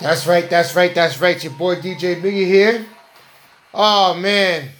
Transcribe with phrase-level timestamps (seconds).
[0.00, 1.42] That's right, that's right, that's right.
[1.44, 2.86] Your boy DJ Miggy here.
[3.74, 4.70] Oh man.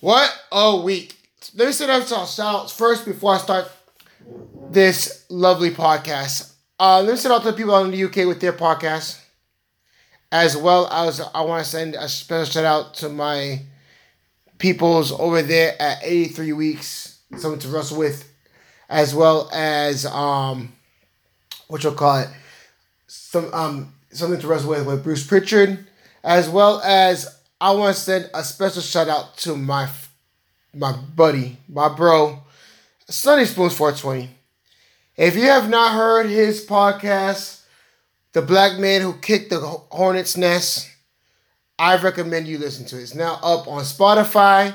[0.00, 1.16] What a week.
[1.56, 3.70] Let me set up some shout first before I start
[4.70, 6.52] this lovely podcast.
[6.78, 9.20] Uh, let me send out to the people in the UK with their podcast.
[10.32, 13.62] As well as I want to send a special shout out to my
[14.58, 18.32] peoples over there at 83 weeks, something to wrestle with,
[18.88, 20.72] as well as um
[21.70, 22.28] what you'll call it,
[23.06, 25.86] some um something to wrestle with with Bruce Pritchard,
[26.22, 29.88] as well as I want to send a special shout out to my
[30.74, 32.42] my buddy, my bro,
[33.08, 34.30] Sunny Spoons 420.
[35.16, 37.62] If you have not heard his podcast,
[38.32, 40.88] The Black Man Who Kicked the Hornet's Nest,
[41.78, 43.02] I recommend you listen to it.
[43.02, 44.74] It's now up on Spotify.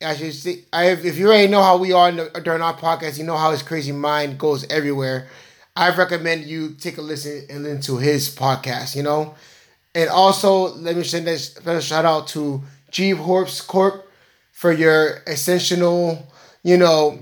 [0.00, 3.18] As you see, I if you already know how we are the, during our podcast,
[3.18, 5.28] you know how his crazy mind goes everywhere.
[5.74, 9.34] I recommend you take a listen and listen to his podcast, you know?
[9.94, 14.08] And also, let me send a special shout out to G Horps Corp
[14.52, 16.26] for your essential,
[16.62, 17.18] you know,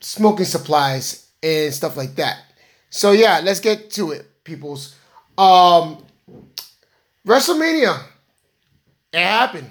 [0.00, 2.38] smoking supplies and stuff like that.
[2.90, 4.96] So yeah, let's get to it, peoples.
[5.38, 6.04] Um
[7.26, 8.02] WrestleMania.
[9.12, 9.70] It happened.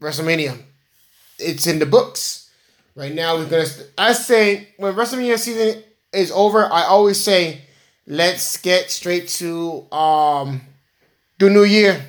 [0.00, 0.58] WrestleMania.
[1.38, 2.50] It's in the books.
[2.94, 3.66] Right now we're gonna
[3.98, 5.82] I say when WrestleMania season
[6.16, 7.62] is over, I always say
[8.06, 10.60] let's get straight to um
[11.38, 12.00] the new year.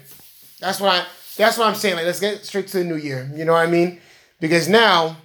[0.60, 1.96] That's what I that's what I'm saying.
[1.96, 3.30] Like let's get straight to the new year.
[3.36, 4.00] You know what I mean?
[4.40, 5.18] Because now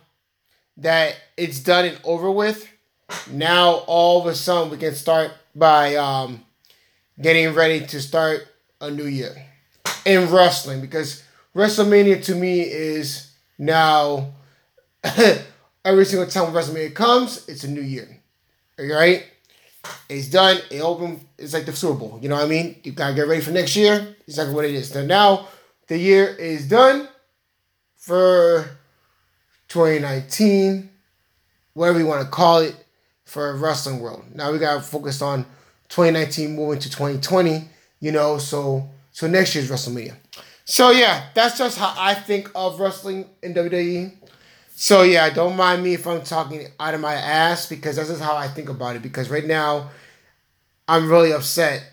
[0.78, 2.69] that it's done and over with,
[3.31, 6.44] now all of a sudden we can start by um
[7.21, 8.47] getting ready to start
[8.81, 9.47] a new year
[10.04, 11.22] in wrestling because
[11.54, 14.32] WrestleMania to me is now
[15.84, 18.22] every single time WrestleMania comes, it's a new year.
[18.78, 19.25] Right?
[20.09, 20.59] It's done.
[20.71, 21.27] It open.
[21.38, 22.19] It's like the Super Bowl.
[22.22, 22.81] You know what I mean?
[22.84, 24.16] You gotta get ready for next year.
[24.27, 24.88] Exactly what it is.
[24.91, 25.49] So now
[25.88, 27.09] the year is done
[27.97, 28.78] for
[29.69, 30.91] 2019,
[31.75, 32.77] whatever you want to call it,
[33.25, 34.25] for wrestling world.
[34.34, 35.44] Now we gotta focus on
[35.89, 37.69] 2019 moving to 2020.
[38.00, 40.16] You know, so so next year's WrestleMania.
[40.65, 44.22] So yeah, that's just how I think of wrestling in WWE.
[44.82, 48.19] So yeah, don't mind me if I'm talking out of my ass because this is
[48.19, 49.03] how I think about it.
[49.03, 49.91] Because right now,
[50.88, 51.88] I'm really upset.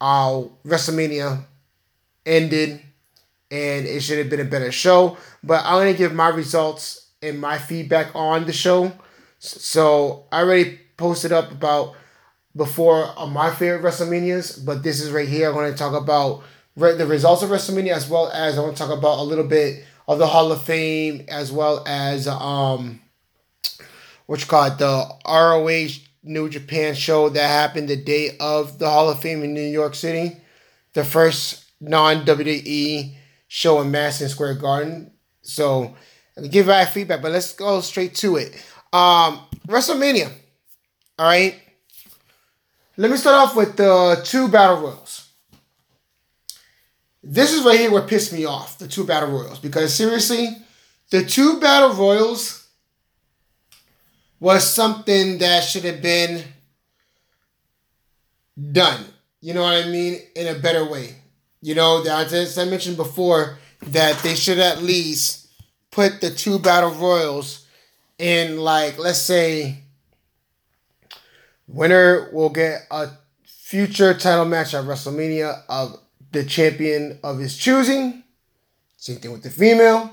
[0.00, 1.44] Uh, WrestleMania
[2.24, 2.80] ended,
[3.50, 5.16] and it should have been a better show.
[5.42, 8.92] But I'm gonna give my results and my feedback on the show.
[9.40, 11.96] So I already posted up about
[12.54, 15.48] before on my favorite WrestleManias, but this is right here.
[15.48, 16.44] I'm going to talk about
[16.76, 19.84] the results of WrestleMania as well as I want to talk about a little bit
[20.06, 23.00] of the Hall of Fame as well as um
[24.26, 28.88] what you call it the ROH New Japan show that happened the day of the
[28.88, 30.36] Hall of Fame in New York City,
[30.94, 33.14] the first non WWE
[33.46, 35.12] show in Madison Square Garden.
[35.42, 35.94] So
[36.50, 38.54] give back feedback, but let's go straight to it.
[38.92, 40.30] Um, WrestleMania.
[41.18, 41.60] All right.
[42.96, 45.23] Let me start off with the two battle royals.
[47.26, 50.58] This is right here what pissed me off, the two battle royals, because seriously,
[51.10, 52.68] the two battle royals
[54.40, 56.44] was something that should have been
[58.72, 59.06] done.
[59.40, 60.20] You know what I mean?
[60.36, 61.16] In a better way.
[61.62, 65.48] You know, as I mentioned before, that they should at least
[65.90, 67.66] put the two battle royals
[68.18, 69.78] in, like, let's say,
[71.66, 73.08] winner will get a
[73.44, 75.98] future title match at WrestleMania of
[76.34, 78.22] the champion of his choosing.
[78.98, 80.10] Same thing with the female.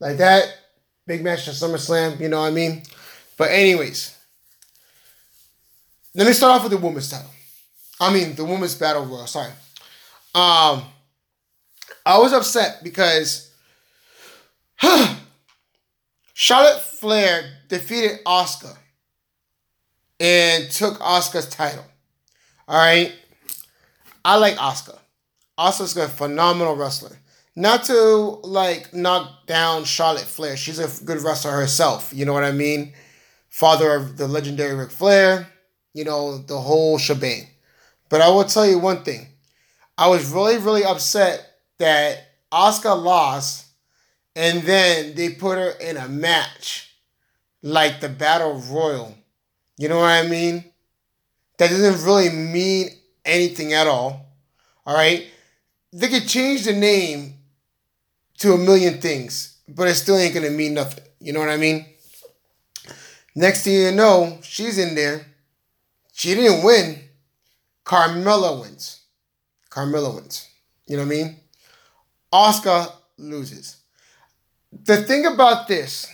[0.00, 0.46] Like that.
[1.06, 2.82] Big match at SummerSlam, you know what I mean?
[3.36, 4.16] But anyways,
[6.14, 7.28] let me start off with the women's title.
[8.00, 9.52] I mean the women's battle royal, sorry.
[10.34, 10.84] Um
[12.06, 13.50] I was upset because
[16.32, 18.76] Charlotte Flair defeated Asuka
[20.20, 21.84] and took Asuka's title.
[22.66, 23.12] All right.
[24.24, 24.98] I like Asuka.
[25.58, 27.18] Asuka's a phenomenal wrestler.
[27.56, 27.96] Not to
[28.42, 30.56] like knock down Charlotte Flair.
[30.56, 32.12] She's a good wrestler herself.
[32.12, 32.92] You know what I mean?
[33.48, 35.48] Father of the legendary Ric Flair.
[35.92, 37.46] You know, the whole shebang.
[38.08, 39.28] But I will tell you one thing.
[39.96, 41.48] I was really, really upset
[41.78, 42.18] that
[42.52, 43.66] Asuka lost
[44.36, 46.90] and then they put her in a match
[47.62, 49.16] like the Battle Royal.
[49.78, 50.64] You know what I mean?
[51.58, 52.88] That doesn't really mean
[53.24, 54.26] anything at all.
[54.84, 55.24] All right?
[55.94, 57.34] They could change the name
[58.38, 61.04] to a million things, but it still ain't to mean nothing.
[61.20, 61.86] You know what I mean?
[63.34, 65.24] Next thing you know, she's in there
[66.14, 67.00] she didn't win.
[67.84, 69.02] Carmella wins.
[69.68, 70.48] Carmella wins.
[70.86, 71.36] You know what I mean?
[72.32, 73.78] Asuka loses.
[74.72, 76.06] The thing about this,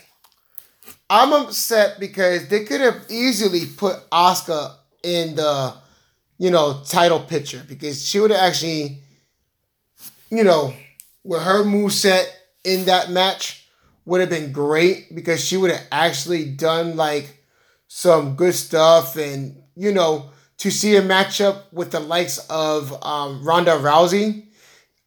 [1.08, 5.74] I'm upset because they could have easily put Asuka in the,
[6.38, 9.02] you know, title picture because she would have actually,
[10.30, 10.74] you know,
[11.24, 12.34] with her move set
[12.64, 13.66] in that match
[14.04, 17.44] would have been great because she would have actually done like
[17.88, 20.30] some good stuff and you know
[20.60, 24.44] to see a matchup with the likes of um, Ronda Rousey,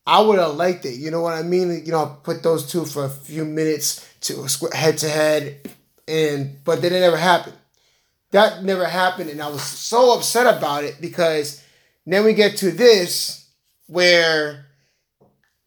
[0.05, 0.95] I would have liked it.
[0.95, 1.85] You know what I mean?
[1.85, 5.69] You know, put those two for a few minutes to head to head,
[6.07, 7.55] and but then it never happened.
[8.31, 11.63] That never happened, and I was so upset about it because
[12.07, 13.47] then we get to this
[13.85, 14.65] where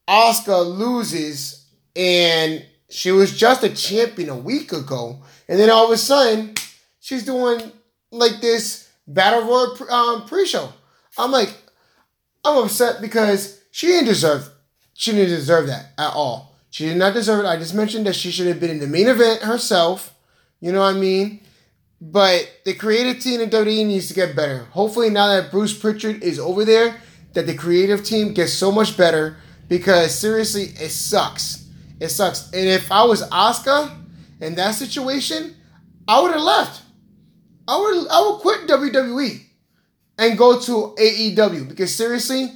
[0.09, 5.91] Asuka loses, and she was just a champion a week ago, and then all of
[5.91, 6.55] a sudden
[7.01, 7.73] she's doing
[8.11, 10.73] like this Battle Royal um, pre-show.
[11.19, 11.55] I'm like,
[12.45, 14.49] I'm upset because she didn't deserve,
[14.95, 16.55] she didn't deserve that at all.
[16.71, 17.49] She did not deserve it.
[17.49, 20.15] I just mentioned that she should have been in the main event herself.
[20.61, 21.41] You know what I mean?
[22.01, 24.65] But the creative team in WWE needs to get better.
[24.73, 27.01] Hopefully, now that Bruce Pritchard is over there,
[27.33, 29.37] that the creative team gets so much better
[29.69, 31.69] because seriously, it sucks.
[32.01, 32.51] It sucks.
[32.53, 33.95] And if I was Asuka
[34.41, 35.55] in that situation,
[36.07, 36.83] I would have left.
[37.69, 39.41] I would I would quit WWE
[40.19, 42.53] and go to AEW because seriously,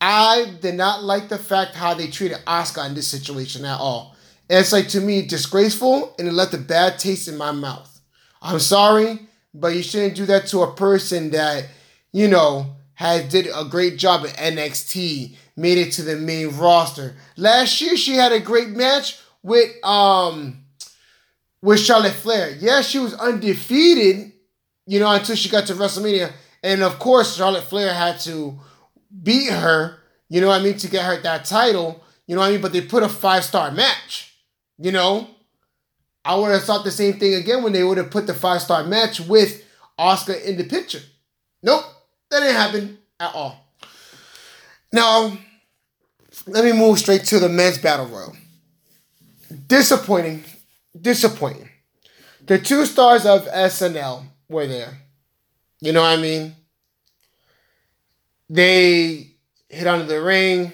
[0.00, 4.14] I did not like the fact how they treated Asuka in this situation at all.
[4.48, 8.00] And it's like to me disgraceful and it left a bad taste in my mouth.
[8.40, 11.66] I'm sorry, but you shouldn't do that to a person that,
[12.12, 17.14] you know, had did a great job at NXT, made it to the main roster.
[17.36, 20.64] Last year she had a great match with um
[21.62, 22.56] with Charlotte Flair.
[22.58, 24.32] Yeah, she was undefeated,
[24.84, 26.32] you know, until she got to WrestleMania.
[26.64, 28.58] And of course, Charlotte Flair had to
[29.22, 32.50] beat her, you know I mean, to get her that title, you know what I
[32.50, 32.60] mean?
[32.60, 34.34] But they put a five star match,
[34.76, 35.28] you know?
[36.24, 38.60] I would have thought the same thing again when they would have put the five
[38.60, 39.64] star match with
[40.00, 41.00] Asuka in the picture.
[41.62, 41.84] Nope,
[42.30, 43.72] that didn't happen at all.
[44.92, 45.36] Now,
[46.46, 48.36] let me move straight to the men's battle royal.
[49.66, 50.44] Disappointing
[51.00, 51.68] disappointing.
[52.46, 54.98] The two stars of SNL were there.
[55.80, 56.54] You know what I mean?
[58.48, 59.32] They
[59.68, 60.72] hit onto the ring.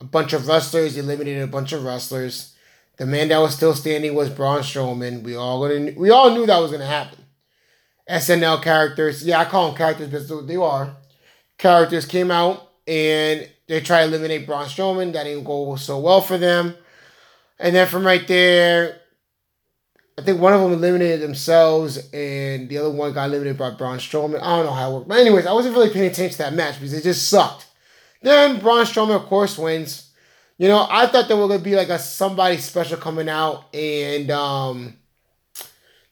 [0.00, 2.54] A bunch of wrestlers eliminated a bunch of wrestlers.
[2.96, 5.22] The man that was still standing was Braun Strowman.
[5.22, 7.23] We all gonna, we all knew that was gonna happen.
[8.08, 10.96] SNL characters, yeah, I call them characters because they are.
[11.58, 15.12] Characters came out and they tried to eliminate Braun Strowman.
[15.12, 16.74] That didn't go so well for them.
[17.58, 19.00] And then from right there,
[20.18, 23.98] I think one of them eliminated themselves, and the other one got eliminated by Braun
[23.98, 24.40] Strowman.
[24.40, 25.08] I don't know how it worked.
[25.08, 27.66] But, anyways, I wasn't really paying attention to that match because it just sucked.
[28.22, 30.12] Then Braun Strowman, of course, wins.
[30.56, 34.30] You know, I thought there was to be like a somebody special coming out and,
[34.30, 34.98] um,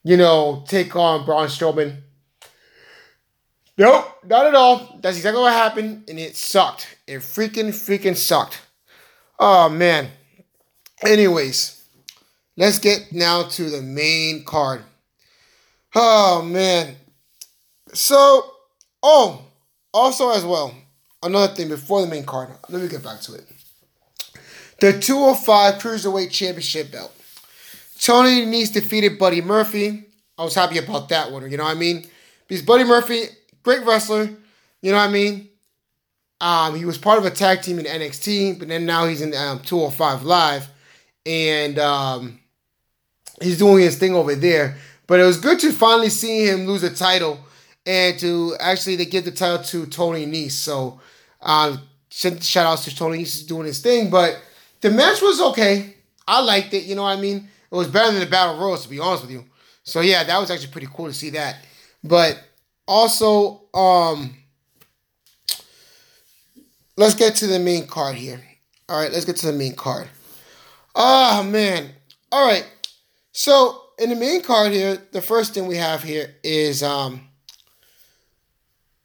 [0.04, 1.97] you know, take on Braun Strowman.
[3.78, 4.99] Nope, not at all.
[5.02, 6.97] That's exactly what happened, and it sucked.
[7.06, 8.61] It freaking, freaking sucked.
[9.38, 10.09] Oh, man.
[11.04, 11.82] Anyways.
[12.56, 14.82] Let's get now to the main card.
[15.94, 16.97] Oh man.
[17.94, 18.50] So,
[19.02, 19.47] oh,
[19.92, 20.75] also as well,
[21.23, 22.50] another thing before the main card.
[22.68, 23.47] Let me get back to it.
[24.80, 27.14] The 205 Cruiserweight Championship belt.
[28.02, 30.04] Tony Nese defeated Buddy Murphy.
[30.37, 32.04] I was happy about that one, you know what I mean?
[32.49, 33.26] Because Buddy Murphy,
[33.62, 34.28] great wrestler,
[34.80, 35.49] you know what I mean?
[36.40, 39.32] Um, he was part of a tag team in NXT, but then now he's in
[39.37, 40.68] um, 205 Live.
[41.25, 42.40] And um,
[43.40, 44.76] he's doing his thing over there.
[45.06, 47.38] But it was good to finally see him lose a title
[47.87, 50.52] and to actually to give the title to Tony Nese.
[50.52, 51.00] So
[51.40, 51.76] uh,
[52.11, 54.11] shout outs to Tony Nese doing his thing.
[54.11, 54.40] But
[54.80, 55.94] the match was okay.
[56.26, 56.82] I liked it.
[56.82, 57.49] You know what I mean?
[57.73, 59.47] It was better than the Battle Royals, to be honest with you.
[59.83, 61.57] So yeah, that was actually pretty cool to see that.
[62.05, 62.38] But
[62.87, 64.37] also, um,
[66.97, 68.43] let's get to the main card here.
[68.88, 70.09] All right, let's get to the main card.
[70.95, 71.91] Oh man.
[72.31, 72.67] All right.
[73.33, 77.23] So in the main card here, the first thing we have here is um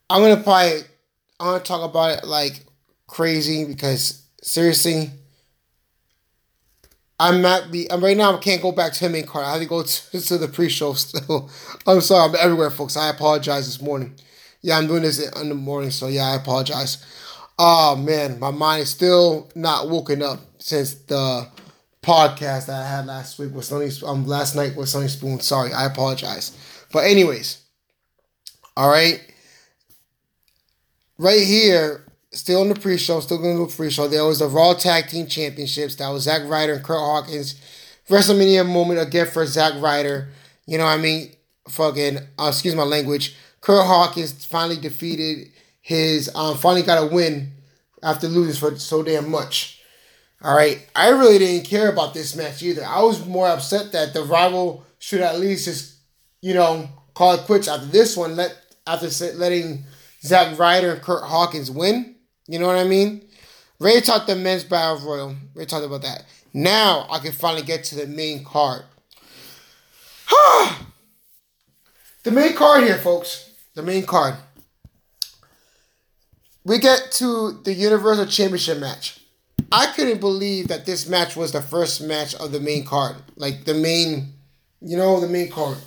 [0.10, 0.82] I'm gonna probably
[1.40, 2.66] I'm gonna talk about it like
[3.08, 5.12] crazy because seriously
[7.20, 9.46] I'm not the I'm right now I can't go back to the main card.
[9.46, 11.50] I have to go to, to the pre-show still.
[11.88, 12.96] I'm sorry, I'm everywhere, folks.
[12.98, 14.16] I apologize this morning.
[14.62, 17.04] Yeah, I'm doing this in the morning, so yeah, I apologize.
[17.58, 21.48] Oh man, my mind is still not woken up since the
[22.04, 25.40] podcast that I had last week with Sonny um last night with Sonny Spoon.
[25.40, 26.58] Sorry, I apologize.
[26.94, 27.64] But anyways,
[28.76, 29.22] All right.
[31.18, 32.06] Right here,
[32.38, 34.08] still in the pre-show, still going to do pre-show.
[34.08, 35.96] There was the Raw Tag Team Championships.
[35.96, 37.56] That was Zack Ryder and Curt Hawkins.
[38.10, 40.30] WrestleMania moment again for Zack Ryder.
[40.66, 41.32] You know what I mean?
[41.68, 43.36] Fucking, uh, excuse my language.
[43.60, 45.52] Curt Hawkins finally defeated
[45.82, 47.52] his, um, finally got a win
[48.04, 49.82] after losing for so damn much.
[50.42, 50.88] All right.
[50.96, 52.86] I really didn't care about this match either.
[52.86, 55.96] I was more upset that the Revival should at least just,
[56.42, 58.36] you know, call it quits after this one.
[58.36, 59.84] Let after letting
[60.22, 62.16] Zack Ryder and Curt Hawkins win.
[62.48, 63.28] You know what I mean?
[63.80, 65.36] Ray talked the men's battle royal.
[65.54, 66.26] Ray talked about that.
[66.54, 68.84] Now I can finally get to the main card.
[72.24, 73.52] the main card here, folks.
[73.76, 74.36] The main card.
[76.64, 79.20] We get to the Universal Championship match.
[79.72, 83.18] I couldn't believe that this match was the first match of the main card.
[83.36, 84.34] Like the main,
[84.82, 85.78] you know, the main card.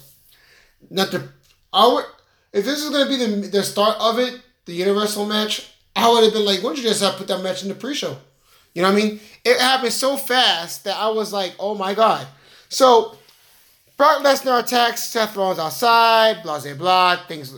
[0.91, 1.29] Not the.
[1.73, 2.05] Would,
[2.53, 5.71] if this is gonna be the the start of it, the Universal match,
[6.01, 7.75] I would have been like, why don't you just have put that match in the
[7.75, 8.17] pre-show?
[8.75, 9.21] You know what I mean?
[9.45, 12.27] It happened so fast that I was like, oh my god.
[12.69, 13.19] So
[13.97, 17.17] Brock Lesnar attacks Seth Rollins outside, blah blah blah.
[17.27, 17.55] Things.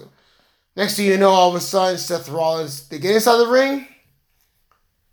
[0.75, 3.87] Next thing you know, all of a sudden, Seth Rollins they get inside the ring.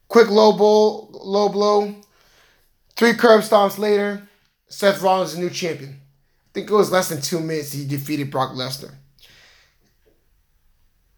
[0.07, 1.95] Quick low blow, low blow.
[2.95, 4.27] Three curb stomps later,
[4.69, 5.91] Seth Rollins is new champion.
[5.91, 8.95] I think it was less than two minutes he defeated Brock Lesnar.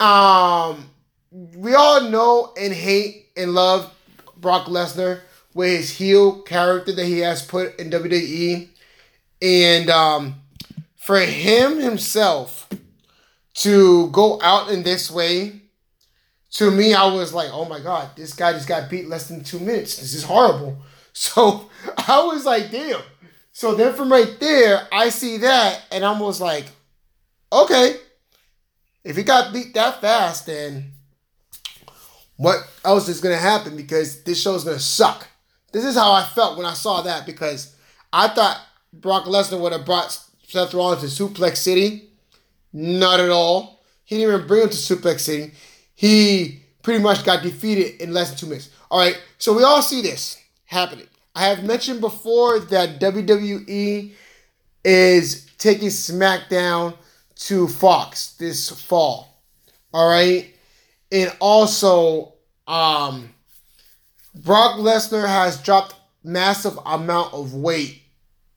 [0.06, 0.91] Um,
[1.32, 3.94] we all know and hate and love
[4.38, 5.22] Brock Lesnar
[5.54, 8.70] with his heel character that he has put in WWE,
[9.42, 10.36] and um,
[10.96, 12.70] for him himself
[13.54, 15.62] to go out in this way,
[16.52, 19.44] to me, I was like, oh my god, this guy just got beat less than
[19.44, 19.98] two minutes.
[19.98, 20.78] This is horrible.
[21.14, 21.70] So
[22.08, 23.02] I was like, damn.
[23.52, 26.64] So then from right there, I see that and I was like,
[27.52, 27.98] okay,
[29.04, 30.94] if he got beat that fast, then
[32.42, 33.78] what else is gonna happen?
[33.78, 35.28] Because this show is gonna suck.
[35.72, 37.76] This is how I felt when I saw that because
[38.12, 38.60] I thought
[38.92, 42.10] Brock Lesnar would have brought Seth Rollins to Suplex City.
[42.74, 43.84] Not at all.
[44.06, 45.54] He didn't even bring him to Suplex City.
[45.94, 48.72] He pretty much got defeated in less than two minutes.
[48.90, 51.06] All right, so we all see this happening.
[51.36, 54.14] I have mentioned before that WWE
[54.84, 56.98] is taking SmackDown
[57.36, 59.44] to Fox this fall.
[59.94, 60.56] All right.
[61.12, 62.34] And also,
[62.68, 63.34] um,
[64.34, 68.02] Brock Lesnar has dropped massive amount of weight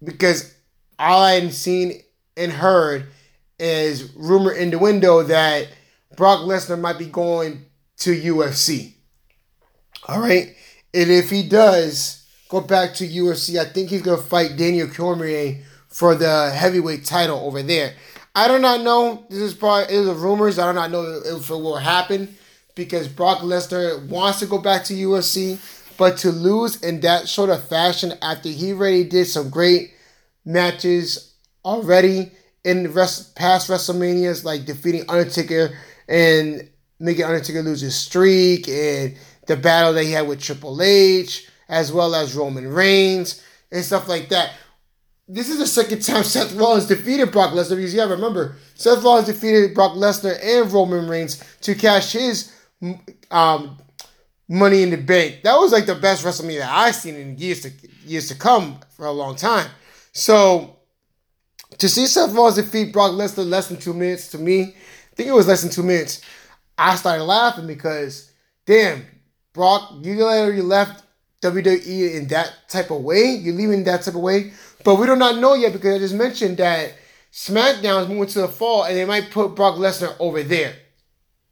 [0.03, 0.55] because
[0.99, 2.01] all I've seen
[2.37, 3.07] and heard
[3.59, 5.69] is rumor in the window that
[6.17, 7.65] Brock Lesnar might be going
[7.99, 8.95] to UFC.
[10.07, 10.55] All right.
[10.93, 14.89] And if he does go back to UFC, I think he's going to fight Daniel
[14.89, 17.95] Cormier for the heavyweight title over there.
[18.35, 19.25] I do not know.
[19.29, 20.59] This is probably is rumors.
[20.59, 22.37] I do not know if it will happen
[22.75, 25.59] because Brock Lesnar wants to go back to UFC,
[25.97, 29.93] but to lose in that sort of fashion after he already did some great
[30.45, 32.33] matches already
[32.65, 35.77] in rest, past WrestleManias, like defeating Undertaker
[36.09, 39.17] and making Undertaker lose his streak, and
[39.47, 44.09] the battle that he had with Triple H, as well as Roman Reigns and stuff
[44.09, 44.53] like that.
[45.29, 49.03] This is the second time Seth Rollins defeated Brock Lesnar because you gotta remember Seth
[49.03, 52.54] Rollins defeated Brock Lesnar and Roman Reigns to cash his
[53.31, 53.79] um,
[54.49, 55.41] money in the bank.
[55.43, 57.73] That was like the best WrestleMania that I've seen in years to
[58.05, 59.69] years to come for a long time.
[60.13, 60.77] So
[61.79, 65.29] to see Seth Rollins defeat Brock Lesnar less than two minutes to me, I think
[65.29, 66.21] it was less than two minutes.
[66.77, 68.31] I started laughing because
[68.67, 69.05] damn,
[69.53, 71.05] Brock, you literally left
[71.43, 73.35] WWE in that type of way.
[73.35, 74.53] You're leaving that type of way
[74.85, 76.93] but we do not know yet because I just mentioned that
[77.33, 80.75] SmackDown is moving to the fall and they might put Brock Lesnar over there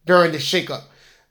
[0.05, 0.83] during the shakeup.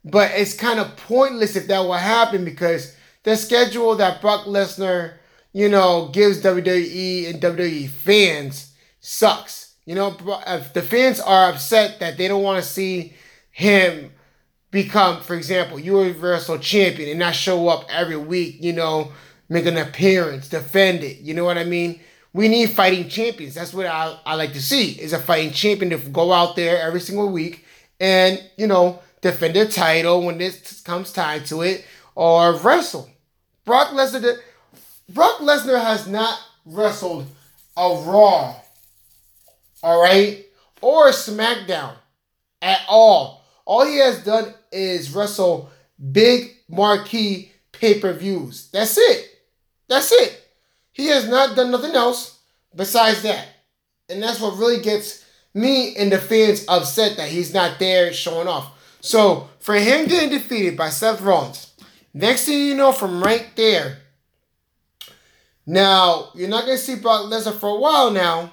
[0.04, 5.14] But it's kind of pointless if that will happen because the schedule that Brock Lesnar,
[5.54, 9.76] you know, gives WWE and WWE fans sucks.
[9.86, 10.16] You know,
[10.48, 13.14] if the fans are upset that they don't want to see
[13.52, 14.12] him
[14.72, 19.12] become, for example, Universal Champion and not show up every week, you know,
[19.50, 21.18] make an appearance, defend it.
[21.20, 22.00] You know what I mean?
[22.34, 23.54] We need fighting champions.
[23.54, 26.82] That's what I, I like to see is a fighting champion to go out there
[26.82, 27.66] every single week
[28.00, 31.86] and, you know, defend their title when this comes time to it
[32.16, 33.10] or wrestle.
[33.66, 34.38] Brock Lesnar
[35.10, 37.26] Brock Lesnar has not wrestled
[37.78, 38.56] a Raw,
[39.84, 40.46] all right,
[40.82, 41.94] or SmackDown
[42.62, 43.46] at all.
[43.66, 45.70] All he has done is wrestle
[46.12, 48.70] big marquee pay per views.
[48.72, 49.30] That's it.
[49.88, 50.38] That's it.
[50.92, 52.40] He has not done nothing else
[52.76, 53.48] besides that.
[54.10, 58.48] And that's what really gets me and the fans upset that he's not there showing
[58.48, 58.72] off.
[59.02, 61.74] So for him getting defeated by Seth Rollins,
[62.14, 63.98] next thing you know, from right there,
[65.66, 68.52] now you're not gonna see Brock Lesnar for a while now,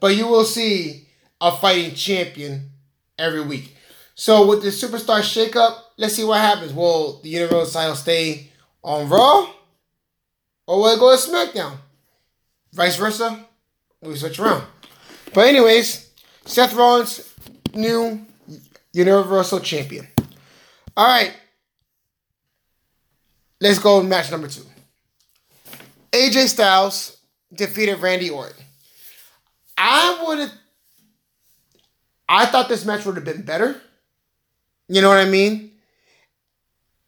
[0.00, 1.08] but you will see
[1.40, 2.70] a fighting champion
[3.18, 3.76] every week.
[4.14, 6.72] So with the superstar shakeup, let's see what happens.
[6.72, 8.50] Will the Universal title stay
[8.82, 9.50] on Raw?
[10.66, 11.76] Or will it go to SmackDown?
[12.72, 13.44] Vice versa?
[14.00, 14.64] We switch around.
[15.32, 16.10] But anyways,
[16.44, 17.34] Seth Rollins,
[17.74, 18.24] new
[18.94, 20.06] Universal Champion.
[20.96, 21.34] All right.
[23.60, 24.62] Let's go match number two.
[26.12, 27.16] AJ Styles
[27.52, 28.64] defeated Randy Orton.
[29.76, 30.52] I would have.
[32.28, 33.80] I thought this match would have been better.
[34.88, 35.72] You know what I mean?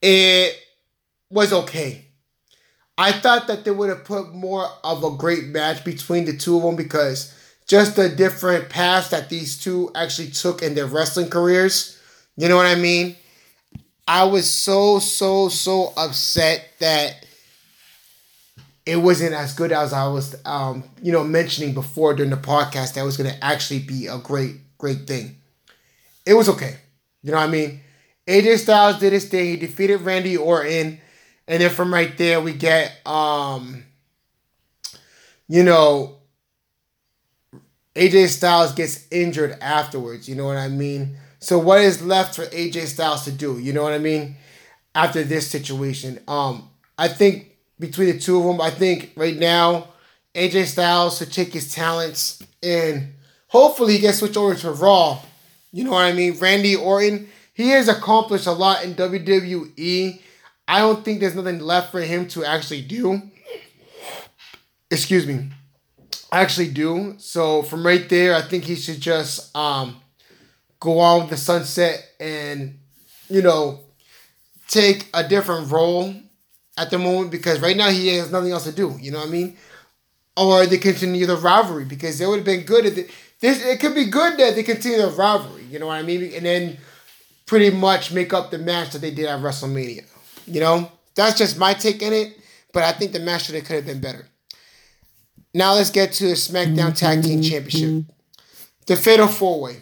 [0.03, 0.57] It
[1.31, 2.07] was okay.
[2.99, 6.57] I thought that they would have put more of a great match between the two
[6.57, 7.36] of them because
[7.67, 12.01] just the different paths that these two actually took in their wrestling careers.
[12.37, 13.17] You know what I mean?
[14.07, 17.27] I was so, so, so upset that
[18.85, 22.95] it wasn't as good as I was, um, you know, mentioning before during the podcast
[22.95, 25.37] that was going to actually be a great, great thing.
[26.25, 26.77] It was okay.
[27.23, 27.81] You know what I mean?
[28.29, 29.47] AJ Styles did his thing.
[29.47, 31.01] He defeated Randy Orton.
[31.49, 33.85] And then from right there, we get, um,
[35.49, 36.16] you know,
[37.97, 40.29] AJ Styles gets injured afterwards.
[40.29, 41.17] You know what I mean?
[41.41, 43.59] So what is left for AJ Styles to do?
[43.59, 44.37] You know what I mean?
[44.95, 49.89] After this situation, um, I think between the two of them, I think right now
[50.35, 53.15] AJ Styles should take his talents and
[53.49, 55.21] hopefully he gets switched over to Raw.
[55.73, 56.39] You know what I mean?
[56.39, 60.21] Randy Orton, he has accomplished a lot in WWE.
[60.69, 63.23] I don't think there's nothing left for him to actually do.
[64.91, 65.51] Excuse me.
[66.37, 67.15] Actually do.
[67.17, 69.97] So from right there, I think he should just um
[70.81, 72.79] go on with the sunset and
[73.31, 73.81] you know
[74.69, 76.15] take a different role
[76.77, 78.99] at the moment because right now he has nothing else to do.
[79.01, 79.57] You know what I mean?
[80.37, 83.65] Or they continue the rivalry because it would have been good if it, this.
[83.65, 85.65] It could be good that they continue the rivalry.
[85.65, 86.35] You know what I mean?
[86.35, 86.77] And then
[87.47, 90.05] pretty much make up the match that they did at WrestleMania.
[90.47, 92.39] You know, that's just my take in it.
[92.75, 94.29] But I think the match could have been better.
[95.57, 98.05] Now let's get to the SmackDown Tag Team Championship.
[98.85, 99.77] The Fatal Four Way.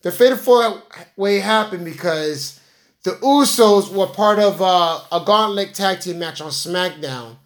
[0.00, 0.82] The Fatal Four
[1.18, 2.58] Way happened because
[3.02, 7.36] the Usos were part of uh, a Gauntlet Tag Team match on SmackDown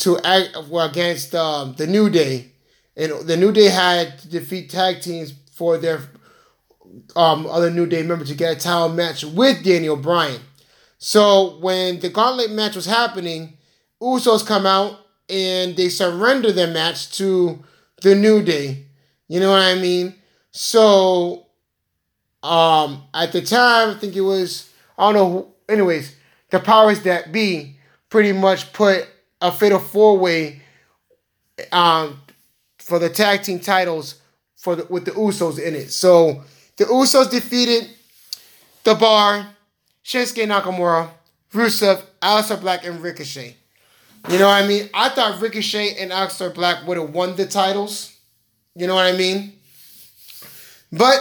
[0.00, 2.52] to act against um, the New Day,
[2.94, 6.10] and the New Day had to defeat tag teams for their
[7.16, 10.42] um, other New Day member to get a title match with Daniel Bryan.
[10.98, 13.56] So when the Gauntlet match was happening,
[14.02, 15.01] Usos come out
[15.32, 17.64] and they surrender their match to
[18.02, 18.84] the New Day.
[19.28, 20.14] You know what I mean?
[20.50, 21.46] So
[22.42, 25.30] um at the time, I think it was I don't know.
[25.30, 26.14] Who, anyways,
[26.50, 27.78] the powers that be
[28.10, 29.08] pretty much put
[29.40, 30.60] a fatal four way
[31.72, 32.20] um
[32.78, 34.20] for the tag team titles
[34.56, 35.90] for the, with the Usos in it.
[35.92, 36.42] So
[36.76, 37.88] the Usos defeated
[38.84, 39.46] the Bar,
[40.04, 41.10] Shinsuke Nakamura,
[41.52, 43.56] Rusev, Aleister Black, and Ricochet.
[44.28, 44.88] You know what I mean?
[44.94, 48.16] I thought Ricochet and Aleister Black would have won the titles.
[48.74, 49.54] You know what I mean?
[50.92, 51.18] But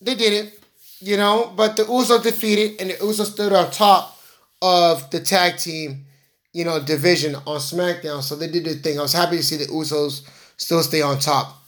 [0.00, 0.52] they didn't.
[1.00, 4.18] You know, but the Usos defeated, and the Usos stood on top
[4.62, 6.06] of the tag team,
[6.54, 8.22] you know, division on SmackDown.
[8.22, 8.98] So they did their thing.
[8.98, 11.62] I was happy to see the Usos still stay on top.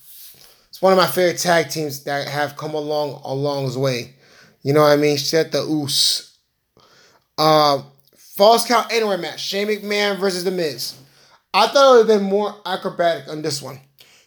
[0.70, 4.14] It's one of my favorite tag teams that have come along a long way.
[4.62, 5.18] You know what I mean?
[5.18, 6.38] Set the Us.
[7.36, 7.82] Uh,
[8.38, 9.40] Falls Count Anywhere match.
[9.40, 10.94] Shane McMahon versus The Miz.
[11.52, 13.80] I thought it would have been more acrobatic on this one.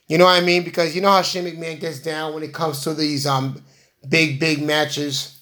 [0.10, 0.66] You know what I mean?
[0.66, 3.64] Because you know how Shane McMahon gets down when it comes to these um
[4.10, 5.40] big, big matches.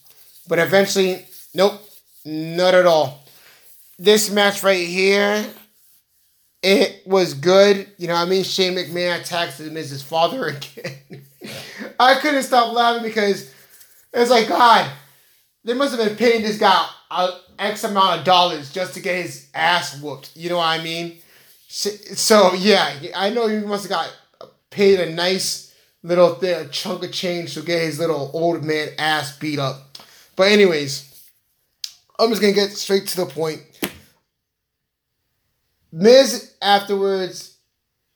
[0.47, 1.81] But eventually, nope,
[2.23, 3.25] not at all.
[3.97, 5.43] This match right here,
[6.61, 7.87] it was good.
[7.97, 11.25] You know, what I mean, Shane McMahon attacks him Miz's father again.
[11.99, 13.51] I couldn't stop laughing because
[14.13, 14.91] it's like, God,
[15.63, 19.23] they must have been paying this guy a X amount of dollars just to get
[19.23, 20.35] his ass whooped.
[20.35, 21.17] You know what I mean?
[21.67, 24.15] So, yeah, I know he must have got
[24.69, 29.37] paid a nice little th- chunk of change to get his little old man ass
[29.37, 29.97] beat up.
[30.35, 31.29] But anyways,
[32.17, 33.61] I'm just gonna get straight to the point.
[35.91, 37.57] Miz afterwards,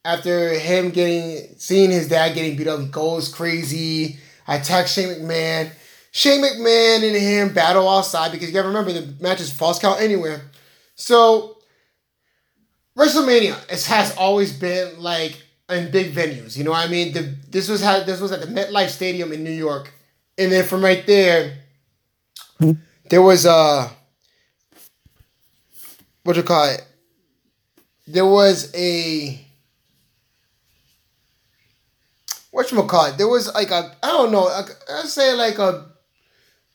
[0.06, 4.18] after him getting seeing his dad getting beat up, goes crazy.
[4.48, 5.72] I attacks Shane McMahon.
[6.16, 10.00] Shane McMahon and him battle outside because you gotta remember the match is falls count
[10.00, 10.44] anywhere.
[10.94, 11.58] So
[12.96, 16.56] WrestleMania it has always been like in big venues.
[16.56, 17.14] You know what I mean?
[17.14, 19.92] The, this was how this was at the MetLife Stadium in New York,
[20.38, 21.58] and then from right there,
[23.10, 23.90] there was a uh,
[26.24, 26.86] what you call it?
[28.06, 29.48] There was a
[32.52, 33.18] what you call it?
[33.18, 34.48] There was like a I don't know.
[34.48, 35.93] I'd say like a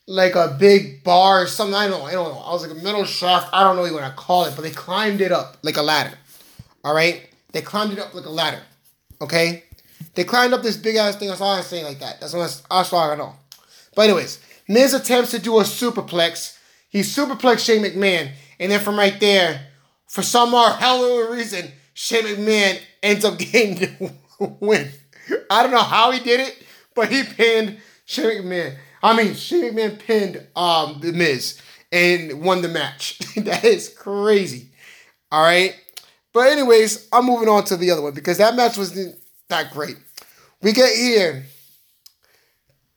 [0.09, 1.75] like a big bar or something.
[1.75, 2.05] I don't know.
[2.05, 2.39] I don't know.
[2.39, 3.49] I was like a metal shaft.
[3.53, 6.17] I don't know what I call it, but they climbed it up like a ladder.
[6.83, 8.61] All right, they climbed it up like a ladder.
[9.21, 9.63] Okay,
[10.15, 11.29] they climbed up this big ass thing.
[11.29, 12.19] That's all I'm saying like that.
[12.19, 13.35] That's what that's all I know.
[13.95, 16.57] But anyways, Miz attempts to do a superplex.
[16.89, 19.67] He superplex Shane McMahon, and then from right there,
[20.07, 24.13] for some more hell of a reason, Shane McMahon ends up getting the
[24.59, 24.89] win.
[25.51, 26.57] I don't know how he did it,
[26.95, 28.75] but he pinned Shane McMahon.
[29.01, 33.17] I mean, Shane McMahon pinned um the Miz and won the match.
[33.37, 34.69] that is crazy.
[35.31, 35.75] All right.
[36.33, 39.15] But anyways, I'm moving on to the other one because that match wasn't
[39.49, 39.97] that great.
[40.61, 41.45] We get here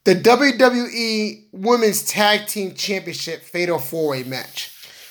[0.04, 4.70] the WWE Women's Tag Team Championship Fatal Four Way match.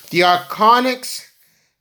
[0.09, 1.25] The Iconics,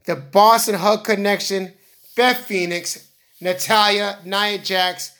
[0.05, 1.73] the Boss 'n' Hug Connection,
[2.15, 3.09] Beth Phoenix,
[3.41, 5.11] Natalya, Nia Jax,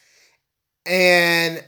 [0.86, 1.64] and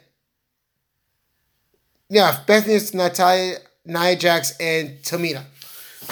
[2.13, 5.43] yeah, Beth Phoenix, Natalya, Nia Jax, and Tamina.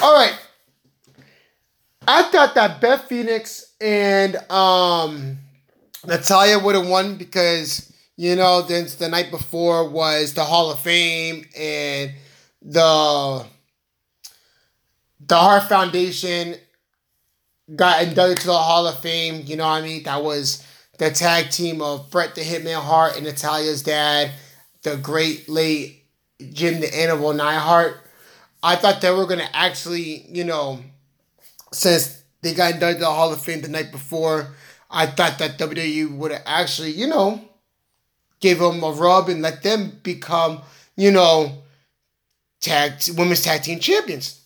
[0.02, 0.36] All right.
[2.06, 5.38] I thought that Beth Phoenix and um,
[6.04, 10.80] Natalya would have won because you know then the night before was the Hall of
[10.80, 12.12] Fame and
[12.60, 13.46] the
[15.20, 16.56] the Hart Foundation
[17.76, 19.44] got inducted to the Hall of Fame.
[19.46, 20.02] You know what I mean?
[20.02, 20.66] That was
[20.98, 24.32] the tag team of Bret the Hitman Hart and Natalya's dad,
[24.82, 26.04] the great late
[26.52, 27.98] Jim the Animal Neidhart.
[28.62, 30.80] I thought they were gonna actually, you know,
[31.72, 34.54] since they got inducted to the Hall of Fame the night before,
[34.90, 37.40] I thought that WWE would have actually, you know,
[38.40, 40.60] give them a rub and let them become,
[40.96, 41.62] you know,
[42.60, 44.40] tag women's tag team champions.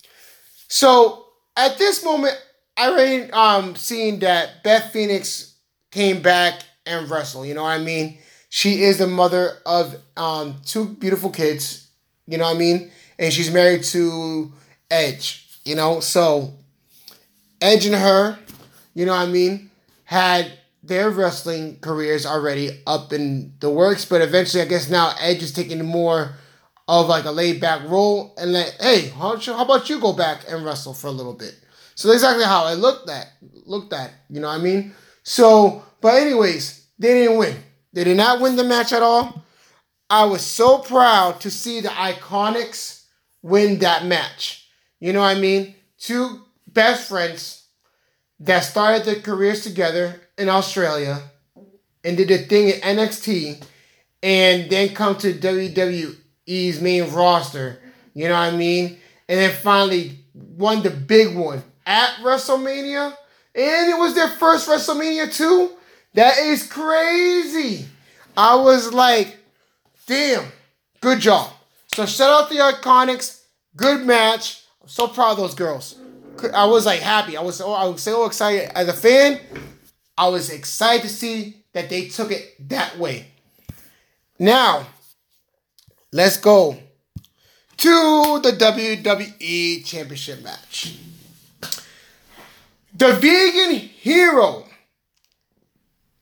[0.68, 2.34] So at this moment,
[2.76, 5.54] I already um seen that Beth Phoenix
[5.90, 7.46] came back and wrestled.
[7.46, 8.18] You know what I mean?
[8.56, 11.88] She is the mother of um two beautiful kids.
[12.26, 12.90] You know what I mean?
[13.18, 14.50] And she's married to
[14.90, 15.46] Edge.
[15.66, 16.54] You know, so
[17.60, 18.38] Edge and her,
[18.94, 19.70] you know what I mean,
[20.04, 20.50] had
[20.82, 25.52] their wrestling careers already up in the works, but eventually, I guess now Edge is
[25.52, 26.30] taking more
[26.88, 30.46] of like a laid back role and like, hey, how, how about you go back
[30.48, 31.54] and wrestle for a little bit?
[31.94, 33.26] So exactly how I looked at
[33.66, 34.94] looked at, you know what I mean?
[35.24, 37.56] So, but anyways, they didn't win.
[37.96, 39.42] They did not win the match at all.
[40.10, 43.04] I was so proud to see the Iconics
[43.40, 44.68] win that match.
[45.00, 45.74] You know what I mean?
[45.98, 47.68] Two best friends
[48.38, 51.22] that started their careers together in Australia
[52.04, 53.64] and did a thing at NXT
[54.22, 57.80] and then come to WWE's main roster.
[58.12, 58.98] You know what I mean?
[59.26, 63.16] And then finally won the big one at WrestleMania.
[63.54, 65.70] And it was their first WrestleMania too.
[66.16, 67.86] That is crazy.
[68.36, 69.36] I was like,
[70.06, 70.46] damn,
[71.02, 71.52] good job.
[71.88, 73.42] So shout out the Iconics.
[73.76, 74.64] Good match.
[74.82, 75.96] I'm so proud of those girls.
[76.54, 77.36] I was like happy.
[77.36, 79.40] I was so I was so excited as a fan.
[80.16, 83.26] I was excited to see that they took it that way.
[84.38, 84.86] Now,
[86.12, 86.78] let's go
[87.76, 90.96] to the WWE Championship match.
[92.94, 94.66] The vegan hero,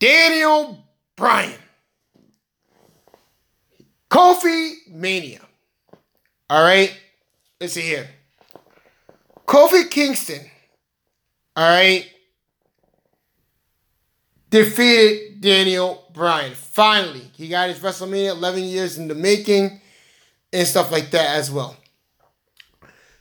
[0.04, 0.84] Daniel
[1.16, 1.58] Bryan.
[4.10, 5.40] Kofi Mania.
[6.50, 6.94] All right,
[7.58, 8.06] let's see here.
[9.46, 10.42] Kofi Kingston,
[11.56, 12.06] all right,
[14.50, 16.52] defeated Daniel Bryan.
[16.52, 19.80] Finally, he got his WrestleMania 11 years in the making
[20.52, 21.78] and stuff like that as well.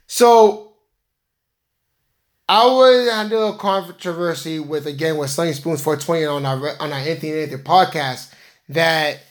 [0.05, 0.72] So,
[2.53, 6.99] I was under a controversy with again with Sunny Spoons 420 on our on our
[6.99, 8.31] Anthony Anthony podcast
[8.69, 9.21] that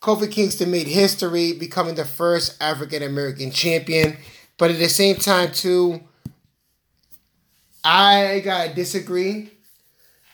[0.00, 4.16] Kofi Kingston made history becoming the first African American champion,
[4.56, 6.00] but at the same time too
[7.84, 9.50] I gotta disagree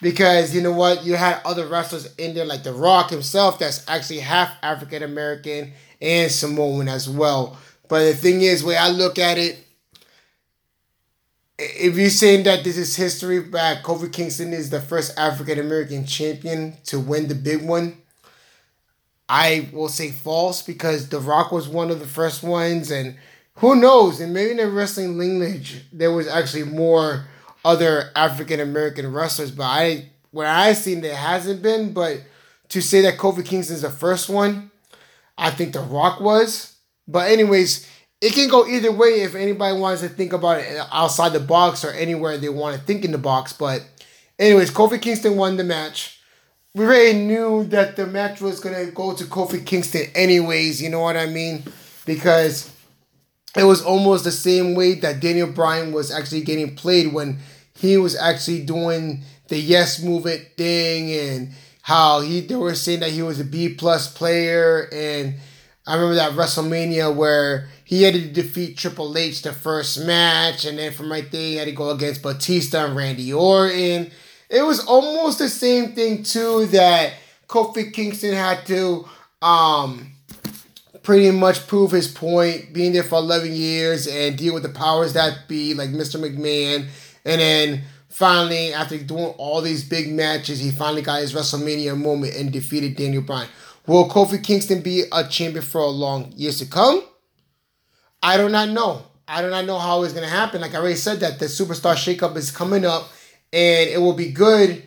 [0.01, 1.05] because you know what?
[1.05, 5.73] You had other wrestlers in there, like The Rock himself, that's actually half African American
[6.01, 7.59] and Samoan as well.
[7.89, 9.66] But the thing is, way I look at it,
[11.59, 16.05] if you're saying that this is history back, Kofi Kingston is the first African American
[16.05, 18.03] champion to win the big one.
[19.29, 23.17] I will say false because The Rock was one of the first ones, and
[23.57, 24.21] who knows?
[24.21, 27.27] And maybe in the wrestling lineage, there was actually more
[27.65, 32.21] other African American wrestlers, but I where I've seen it hasn't been, but
[32.69, 34.71] to say that Kofi Kingston is the first one,
[35.39, 36.77] I think The Rock was.
[37.09, 37.89] But anyways,
[38.21, 41.85] it can go either way if anybody wants to think about it outside the box
[41.85, 43.53] or anywhere they want to think in the box.
[43.53, 43.83] But
[44.39, 46.21] anyways, Kofi Kingston won the match.
[46.75, 51.01] We already knew that the match was gonna go to Kofi Kingston anyways, you know
[51.01, 51.63] what I mean?
[52.05, 52.71] Because
[53.57, 57.39] it was almost the same way that Daniel Bryan was actually getting played when
[57.75, 61.51] he was actually doing the yes movement thing and
[61.83, 65.35] how he they were saying that he was a B plus player and
[65.87, 70.77] I remember that WrestleMania where he had to defeat Triple H the first match and
[70.77, 74.11] then from right there he had to go against Batista and Randy Orton.
[74.51, 77.13] It was almost the same thing too that
[77.49, 79.09] Kofi Kingston had to
[79.41, 80.11] um
[81.05, 85.13] pretty much prove his point, being there for 11 years and deal with the powers
[85.13, 86.21] that be, like Mr.
[86.21, 86.89] McMahon.
[87.25, 92.35] And then finally, after doing all these big matches, he finally got his WrestleMania moment
[92.35, 93.49] and defeated Daniel Bryan.
[93.87, 97.05] Will Kofi Kingston be a champion for a long years to come?
[98.27, 99.05] I do not know.
[99.29, 100.61] I do not know how it's gonna happen.
[100.61, 103.09] Like I already said, that the superstar shakeup is coming up,
[103.53, 104.83] and it will be good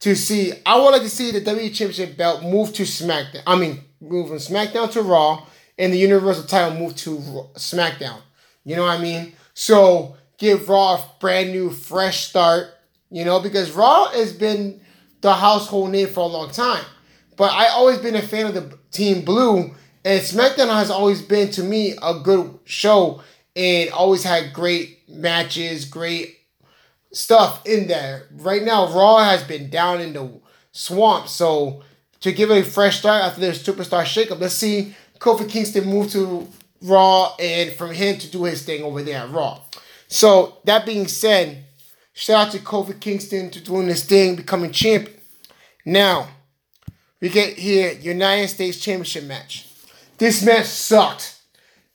[0.00, 0.52] to see.
[0.66, 3.42] I would like to see the WWE Championship belt move to SmackDown.
[3.46, 5.46] I mean, move from SmackDown to Raw,
[5.78, 7.18] and the Universal title move to
[7.54, 8.18] SmackDown.
[8.64, 9.34] You know what I mean?
[9.54, 12.66] So give Raw a brand new, fresh start.
[13.12, 14.80] You know, because Raw has been
[15.20, 16.84] the household name for a long time.
[17.36, 19.72] But I always been a fan of the Team Blue,
[20.04, 23.22] and SmackDown has always been to me a good show
[23.54, 26.38] and always had great matches, great
[27.12, 28.26] stuff in there.
[28.32, 30.40] Right now, Raw has been down in the
[30.72, 31.82] swamp, so
[32.20, 36.10] to give it a fresh start after their superstar shakeup, let's see Kofi Kingston move
[36.12, 36.48] to
[36.80, 39.60] Raw and from him to do his thing over there at Raw.
[40.08, 41.64] So that being said,
[42.12, 45.16] shout out to Kofi Kingston to doing this thing, becoming champion.
[45.84, 46.28] Now,
[47.20, 49.71] we get here United States Championship match.
[50.22, 51.40] This match sucked.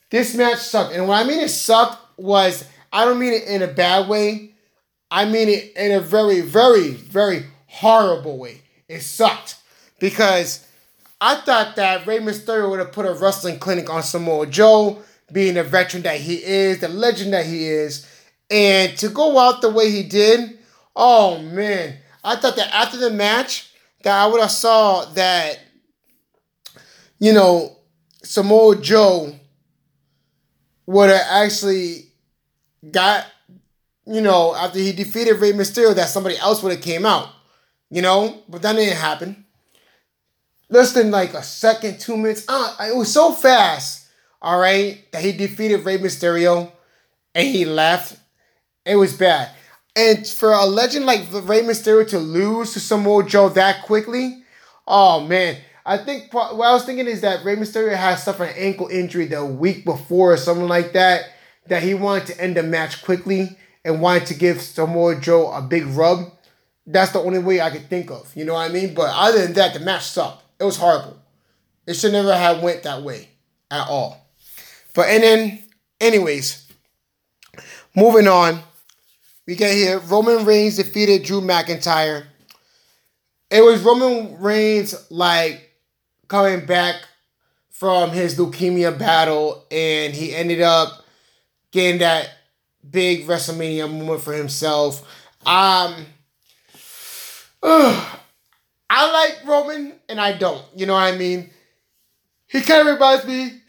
[0.10, 0.94] This match sucked.
[0.94, 4.52] And what I mean it sucked was I don't mean it in a bad way.
[5.10, 8.64] I mean it in a very, very, very horrible way.
[8.90, 9.56] It sucked.
[10.02, 10.68] Because
[11.22, 15.54] I thought that Rey Mysterio would have put a wrestling clinic on Samoa Joe, being
[15.54, 18.06] the veteran that he is, the legend that he is,
[18.52, 20.60] and to go out the way he did.
[20.98, 23.72] Oh man, I thought that after the match,
[24.04, 25.60] that I would have saw that,
[27.20, 27.77] you know,
[28.28, 29.34] Samoa Joe
[30.86, 32.08] would have actually
[32.92, 33.26] got,
[34.06, 37.30] you know, after he defeated Rey Mysterio, that somebody else would have came out,
[37.90, 39.46] you know, but that didn't happen
[40.70, 42.46] less than like a second, two minutes.
[42.48, 44.08] Uh, it was so fast,
[44.42, 46.72] all right, that he defeated Rey Mysterio
[47.34, 48.18] and he left.
[48.86, 49.52] It was bad.
[49.96, 54.44] And for a legend like Rey Mysterio to lose to Samoa Joe that quickly,
[54.86, 55.58] oh man.
[55.88, 59.26] I think what I was thinking is that Rey Mysterio had suffered an ankle injury
[59.26, 61.30] the week before or something like that,
[61.68, 65.62] that he wanted to end the match quickly and wanted to give Samoa Joe a
[65.62, 66.30] big rub.
[66.86, 68.30] That's the only way I could think of.
[68.36, 68.94] You know what I mean?
[68.94, 70.44] But other than that, the match sucked.
[70.60, 71.18] It was horrible.
[71.86, 73.30] It should never have went that way
[73.72, 74.28] at all.
[74.94, 75.64] But and then,
[76.02, 76.70] anyways,
[77.96, 78.60] moving on,
[79.46, 80.00] we get here.
[80.00, 82.26] Roman Reigns defeated Drew McIntyre.
[83.50, 85.67] It was Roman Reigns like
[86.28, 86.96] coming back
[87.70, 91.06] from his leukemia battle, and he ended up
[91.72, 92.30] getting that
[92.90, 95.02] big WrestleMania moment for himself.
[95.46, 96.06] Um,
[97.62, 98.20] ugh,
[98.90, 100.64] I like Roman and I don't.
[100.76, 101.50] You know what I mean?
[102.48, 103.62] He kind of reminds me.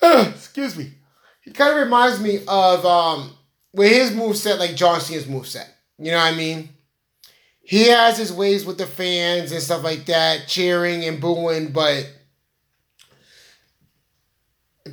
[0.00, 0.92] Uh, excuse me.
[1.42, 3.32] He kind of reminds me of um
[3.72, 5.68] with his move set like John Cena's move set.
[5.98, 6.68] You know what I mean?
[7.66, 12.08] He has his ways with the fans and stuff like that, cheering and booing, but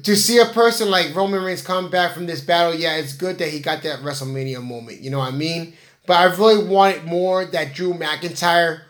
[0.01, 3.37] to see a person like Roman Reigns come back from this battle, yeah, it's good
[3.37, 5.01] that he got that WrestleMania moment.
[5.01, 5.75] You know what I mean?
[6.07, 8.81] But I really wanted more that Drew McIntyre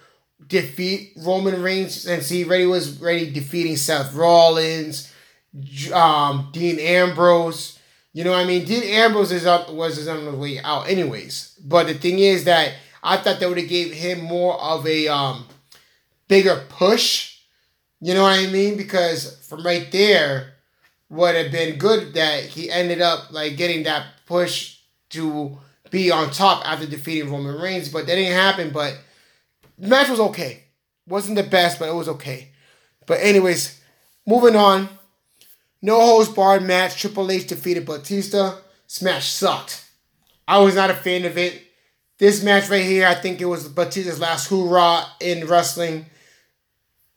[0.48, 5.12] defeat Roman Reigns and see ready was ready defeating Seth Rollins,
[5.94, 7.80] um, Dean Ambrose.
[8.14, 8.64] You know what I mean?
[8.64, 11.60] Dean Ambrose is up was on the way out anyways.
[11.66, 15.08] But the thing is that I thought they would have gave him more of a
[15.10, 15.46] um
[16.28, 17.38] bigger push.
[18.00, 18.78] You know what I mean?
[18.78, 20.54] Because from right there
[21.10, 25.58] would have been good that he ended up like getting that push to
[25.92, 28.72] be on top after defeating Roman Reigns, but that didn't happen.
[28.72, 28.98] But
[29.78, 30.64] the match was okay.
[31.08, 32.50] Wasn't the best, but it was okay.
[33.06, 33.80] But anyways,
[34.26, 34.90] moving on.
[35.82, 37.00] No holds barred match.
[37.00, 38.56] Triple H defeated Batista.
[38.88, 39.86] Smash sucked.
[40.48, 41.63] I was not a fan of it.
[42.24, 46.06] This match right here, I think it was Batista's last hoorah in wrestling.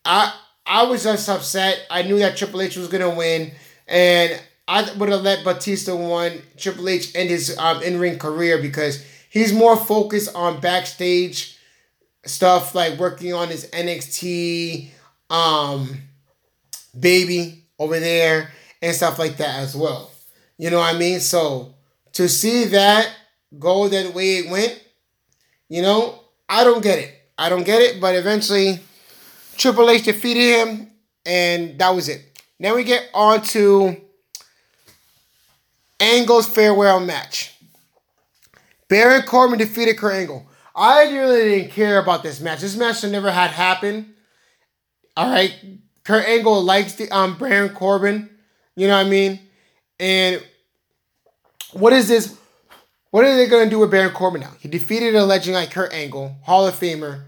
[0.05, 0.35] I
[0.67, 1.87] I was just upset.
[1.89, 3.53] I knew that Triple H was gonna win,
[3.87, 8.61] and I would have let Batista win Triple H end his um, in ring career
[8.61, 11.57] because he's more focused on backstage
[12.25, 14.89] stuff, like working on his NXT
[15.31, 15.99] um,
[16.99, 18.51] baby over there
[18.83, 20.11] and stuff like that as well.
[20.59, 21.21] You know what I mean?
[21.21, 21.77] So
[22.15, 23.09] to see that
[23.57, 24.83] go that way it went,
[25.69, 27.13] you know, I don't get it.
[27.39, 28.81] I don't get it, but eventually
[29.57, 30.91] Triple H defeated him,
[31.25, 32.23] and that was it.
[32.59, 33.97] Now we get on to
[36.01, 37.55] Angle's farewell match.
[38.89, 40.47] Baron Corbin defeated Kurt Angle.
[40.75, 42.61] I really didn't care about this match.
[42.61, 44.15] This match should never had happened.
[45.17, 45.55] All right,
[46.05, 48.31] Kurt Angle likes the um Baron Corbin.
[48.77, 49.41] You know what I mean?
[49.99, 50.43] And
[51.73, 52.37] what is this?
[53.11, 54.53] What are they gonna do with Baron Corbin now?
[54.61, 57.25] He defeated a legend like Kurt Angle, Hall of Famer,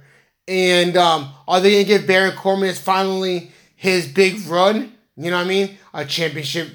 [0.47, 4.93] and um, are they gonna give Baron Corbin his finally his big run?
[5.17, 5.79] You know what I mean?
[5.95, 6.69] A championship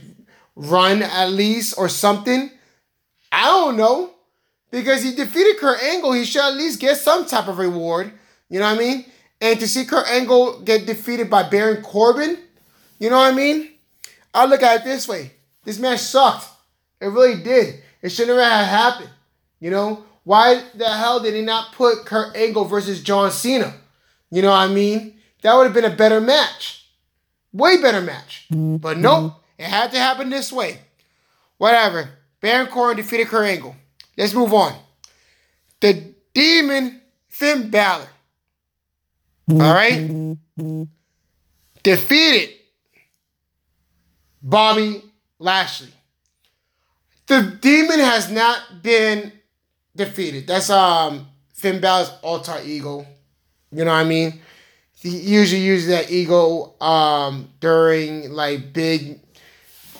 [0.55, 2.51] run at least or something.
[3.31, 4.11] I don't know.
[4.71, 8.11] Because he defeated Kurt Angle, he should at least get some type of reward.
[8.49, 9.05] You know what I mean?
[9.39, 12.39] And to see Kurt Angle get defeated by Baron Corbin,
[12.97, 13.69] you know what I mean?
[14.33, 15.33] I look at it this way.
[15.63, 16.47] This match sucked.
[16.99, 17.83] It really did.
[18.03, 19.09] It should never have happened.
[19.59, 20.05] You know?
[20.25, 23.73] Why the hell did he not put Kurt Angle versus John Cena?
[24.29, 25.19] You know what I mean?
[25.41, 26.85] That would have been a better match.
[27.51, 28.45] Way better match.
[28.51, 28.77] Mm-hmm.
[28.77, 29.33] But nope.
[29.57, 30.79] It had to happen this way.
[31.57, 32.09] Whatever.
[32.41, 33.75] Baron Corbin defeated Kurt Angle.
[34.17, 34.73] Let's move on.
[35.79, 38.07] The demon Finn Balor.
[39.49, 39.61] Mm-hmm.
[39.61, 39.93] All right?
[39.93, 40.83] Mm-hmm.
[41.83, 42.49] Defeated
[44.41, 45.03] Bobby
[45.39, 45.93] Lashley.
[47.27, 49.31] The demon has not been
[49.95, 50.47] defeated.
[50.47, 53.05] That's um Finn Balor's alter ego.
[53.71, 54.41] You know what I mean?
[54.99, 59.19] He usually uses that ego um during like big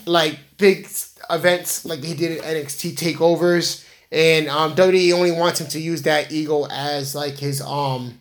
[0.05, 0.88] like big
[1.29, 6.03] events like he did at NXT takeovers and um, WWE only wants him to use
[6.03, 8.19] that ego as like his um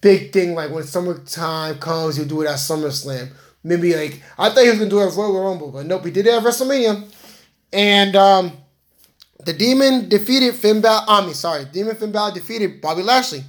[0.00, 0.54] big thing.
[0.54, 3.30] Like when summertime comes, he'll do it at SummerSlam.
[3.62, 6.10] Maybe like I thought he was gonna do it at Royal Rumble, but nope, he
[6.10, 7.06] did it at WrestleMania.
[7.72, 8.52] And um,
[9.44, 11.04] the Demon defeated Finn Balor.
[11.06, 13.44] I mean, sorry, Demon Finn Balor defeated Bobby Lashley.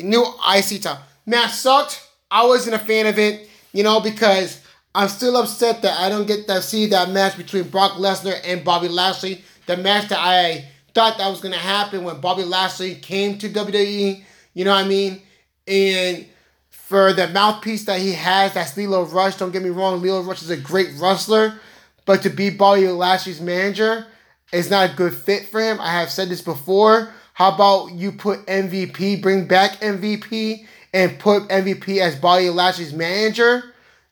[0.00, 2.08] New IC title match sucked.
[2.30, 4.60] I wasn't a fan of it, you know, because
[4.94, 8.64] I'm still upset that I don't get to see that match between Brock Lesnar and
[8.64, 9.42] Bobby Lashley.
[9.66, 14.24] The match that I thought that was gonna happen when Bobby Lashley came to WWE.
[14.54, 15.22] You know what I mean?
[15.66, 16.26] And
[16.70, 19.36] for the mouthpiece that he has, that's Lio Rush.
[19.36, 21.58] Don't get me wrong, Lio Rush is a great wrestler,
[22.04, 24.06] but to be Bobby Lashley's manager
[24.52, 25.80] is not a good fit for him.
[25.80, 27.12] I have said this before.
[27.34, 33.62] How about you put MVP, bring back MVP, and put MVP as Bobby Lashley's manager?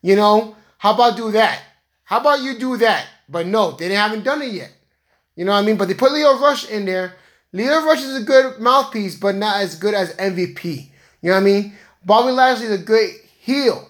[0.03, 1.63] You know, how about do that?
[2.05, 3.07] How about you do that?
[3.29, 4.73] But no, they haven't done it yet.
[5.37, 5.77] You know what I mean?
[5.77, 7.15] But they put Lio Rush in there.
[7.53, 10.91] Lio Rush is a good mouthpiece, but not as good as MVP.
[11.23, 11.75] You know what I mean?
[12.05, 13.89] Bobby Lashley is a good heel,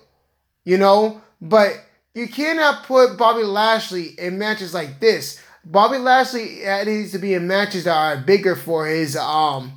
[0.64, 1.72] you know, but
[2.14, 5.40] you cannot put Bobby Lashley in matches like this.
[5.64, 9.73] Bobby Lashley needs to be in matches that are bigger for his um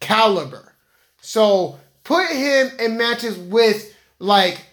[0.00, 0.72] caliber.
[1.20, 4.64] So put him in matches with like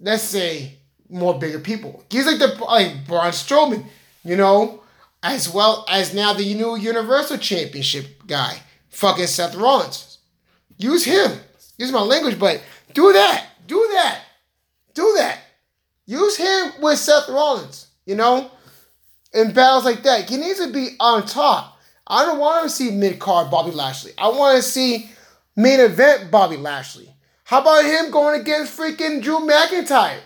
[0.00, 0.76] let's say
[1.08, 2.04] more bigger people.
[2.10, 3.84] He's like the like Braun Strowman,
[4.24, 4.82] you know,
[5.22, 8.58] as well as now the new Universal Championship guy,
[8.90, 10.18] fucking Seth Rollins.
[10.78, 11.38] Use him.
[11.76, 12.62] Use my language, but
[12.94, 13.46] do that.
[13.66, 14.20] Do that.
[14.94, 15.38] Do that.
[16.06, 18.50] Use him with Seth Rollins, you know,
[19.32, 20.28] in battles like that.
[20.28, 21.78] He needs to be on top.
[22.06, 24.12] I don't want to see mid card Bobby Lashley.
[24.18, 25.10] I want to see
[25.56, 27.14] main event Bobby Lashley.
[27.44, 30.20] How about him going against freaking Drew McIntyre?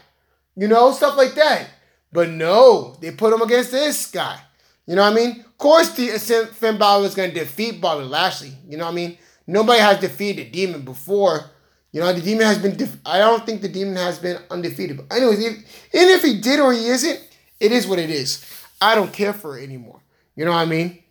[0.56, 1.68] You know, stuff like that.
[2.12, 4.40] But no, they put him against this guy.
[4.86, 5.40] You know what I mean?
[5.40, 6.08] Of course, the
[6.52, 8.52] Finn Balor is going to defeat Bobby Lashley.
[8.68, 9.18] You know what I mean?
[9.46, 11.50] Nobody has defeated Demon before.
[11.97, 12.76] You know, the Demon has been.
[12.76, 14.99] Def- I don't think the Demon has been undefeated.
[14.99, 15.53] But anyways, if,
[15.94, 17.26] even if he did or he isn't,
[17.59, 18.44] it is what it is.
[18.82, 20.03] I don't care for it anymore.
[20.34, 21.03] You know what I mean?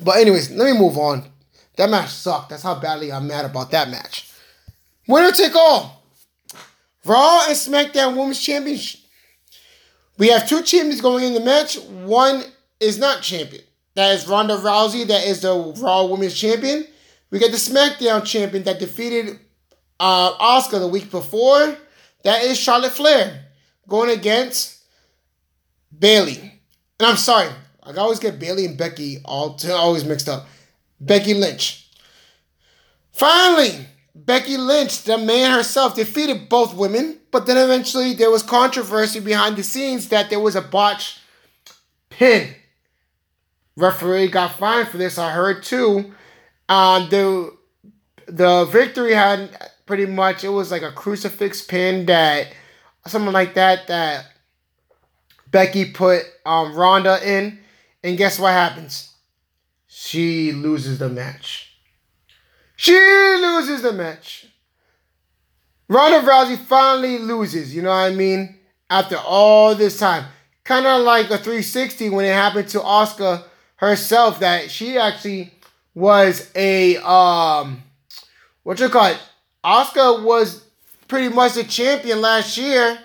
[0.00, 1.24] But anyways, let me move on.
[1.74, 2.50] That match sucked.
[2.50, 4.30] That's how badly I'm mad about that match.
[5.08, 6.04] Winner take all.
[7.04, 9.00] Raw and SmackDown Women's Championship.
[10.16, 11.76] We have two champions going in the match.
[11.80, 12.44] One
[12.78, 13.64] is not champion.
[13.96, 15.08] That is Ronda Rousey.
[15.08, 16.86] That is the Raw Women's Champion.
[17.32, 19.40] We get the SmackDown champion that defeated
[20.00, 21.76] uh, Asuka the week before.
[22.24, 23.44] That is Charlotte Flair
[23.88, 24.82] going against
[25.96, 26.60] Bayley.
[26.98, 27.50] And I'm sorry,
[27.82, 30.46] I always get Bayley and Becky all always mixed up.
[31.00, 31.90] Becky Lynch.
[33.12, 39.20] Finally, Becky Lynch, the man herself, defeated both women, but then eventually there was controversy
[39.20, 41.18] behind the scenes that there was a botch
[42.10, 42.54] pin.
[43.76, 46.14] Referee got fined for this, I heard too.
[46.68, 47.56] Uh, the
[48.26, 49.50] the victory had
[49.86, 52.48] pretty much it was like a crucifix pin that
[53.06, 54.26] something like that that
[55.50, 57.60] Becky put um, Ronda in,
[58.02, 59.14] and guess what happens?
[59.86, 61.76] She loses the match.
[62.76, 64.46] She loses the match.
[65.88, 68.58] Ronda Rousey finally loses, you know what I mean?
[68.90, 70.24] After all this time.
[70.64, 73.44] Kind of like a 360 when it happened to Asuka
[73.76, 75.52] herself that she actually
[75.94, 77.82] was a um
[78.62, 79.18] what you call it?
[79.64, 80.64] Asuka was
[81.08, 82.98] pretty much the champion last year.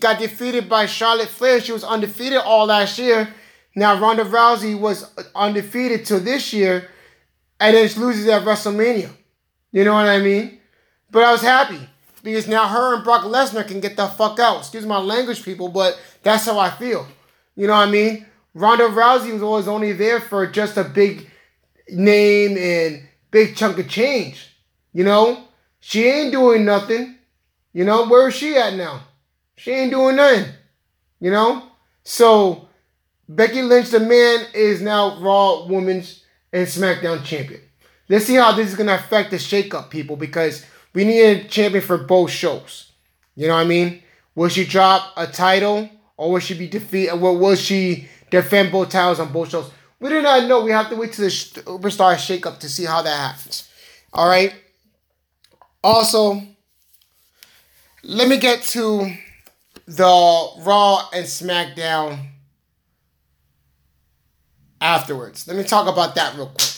[0.00, 1.60] Got defeated by Charlotte Flair.
[1.60, 3.28] She was undefeated all last year.
[3.74, 6.88] Now Ronda Rousey was undefeated till this year,
[7.60, 9.10] and then she loses at WrestleMania.
[9.70, 10.60] You know what I mean?
[11.10, 11.78] But I was happy
[12.22, 14.60] because now her and Brock Lesnar can get the fuck out.
[14.60, 17.06] Excuse my language, people, but that's how I feel.
[17.54, 18.26] You know what I mean?
[18.54, 21.30] Ronda Rousey was always only there for just a big
[21.88, 24.48] name and big chunk of change.
[24.92, 25.44] You know,
[25.84, 27.16] she ain't doing nothing.
[27.72, 29.02] You know, where is she at now?
[29.56, 30.44] She ain't doing nothing.
[31.18, 31.64] You know?
[32.04, 32.68] So
[33.28, 37.60] Becky Lynch, the man, is now Raw Women's and SmackDown champion.
[38.08, 40.64] Let's see how this is gonna affect the shakeup, people, because
[40.94, 42.92] we need a champion for both shows.
[43.34, 44.02] You know what I mean?
[44.36, 47.16] Will she drop a title or will she be defeated?
[47.16, 49.68] Will, will she defend both titles on both shows?
[49.98, 50.62] We do not know.
[50.62, 53.68] We have to wait to the superstar shakeup to see how that happens.
[54.12, 54.54] All right.
[55.84, 56.40] Also,
[58.04, 59.12] let me get to
[59.86, 60.04] the
[60.60, 62.18] Raw and SmackDown
[64.80, 65.46] afterwards.
[65.46, 66.68] Let me talk about that real quick.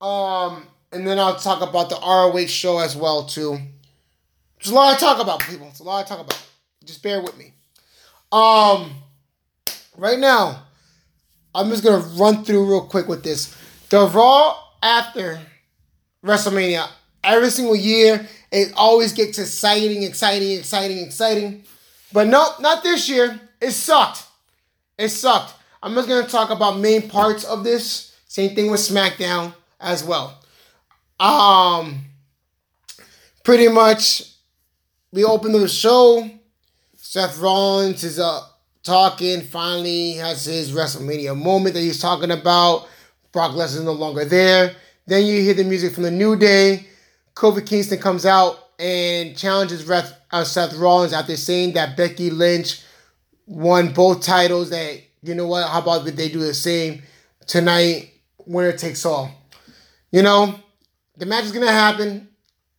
[0.00, 3.58] Um, and then I'll talk about the ROH show as well too.
[4.58, 5.68] There's a lot to talk about, people.
[5.68, 6.42] It's a lot to talk about.
[6.84, 7.52] Just bear with me.
[8.32, 8.90] Um,
[9.96, 10.62] right now,
[11.54, 13.56] I'm just gonna run through real quick with this.
[13.90, 15.40] The Raw after
[16.24, 16.88] WrestleMania,
[17.26, 21.64] every single year, it always gets exciting, exciting, exciting, exciting.
[22.12, 23.40] But nope, not this year.
[23.60, 24.24] It sucked.
[24.96, 25.54] It sucked.
[25.82, 28.16] I'm just gonna talk about main parts of this.
[28.28, 30.38] Same thing with SmackDown as well.
[31.18, 32.04] Um,
[33.44, 34.22] pretty much,
[35.12, 36.30] we opened the show.
[36.96, 38.40] Seth Rollins is uh,
[38.82, 39.40] talking.
[39.42, 42.88] Finally, has his WrestleMania moment that he's talking about.
[43.32, 44.74] Brock Lesnar no longer there.
[45.06, 46.86] Then you hear the music from the New Day.
[47.36, 52.82] Kofi Kingston comes out and challenges uh, Seth Rollins after saying that Becky Lynch
[53.46, 54.70] won both titles.
[54.70, 55.68] That you know what?
[55.68, 57.02] How about they do the same
[57.46, 58.10] tonight?
[58.46, 59.30] Winner takes all.
[60.10, 60.58] You know,
[61.16, 62.28] the match is gonna happen.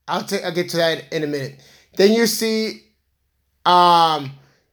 [0.07, 1.61] I'll take I'll get to that in a minute.
[1.95, 2.83] Then you see
[3.63, 4.31] um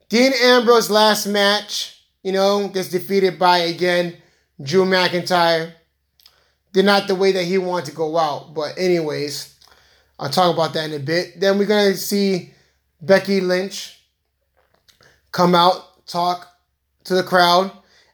[0.09, 4.16] Dean Ambrose last match, you know, gets defeated by again
[4.62, 5.72] Drew McIntyre.
[6.72, 9.54] Did not the way that he wanted to go out, but anyways,
[10.19, 11.41] I'll talk about that in a bit.
[11.41, 12.53] Then we're gonna see
[13.01, 13.99] Becky Lynch
[15.33, 16.49] come out, talk
[17.05, 17.73] to the crowd,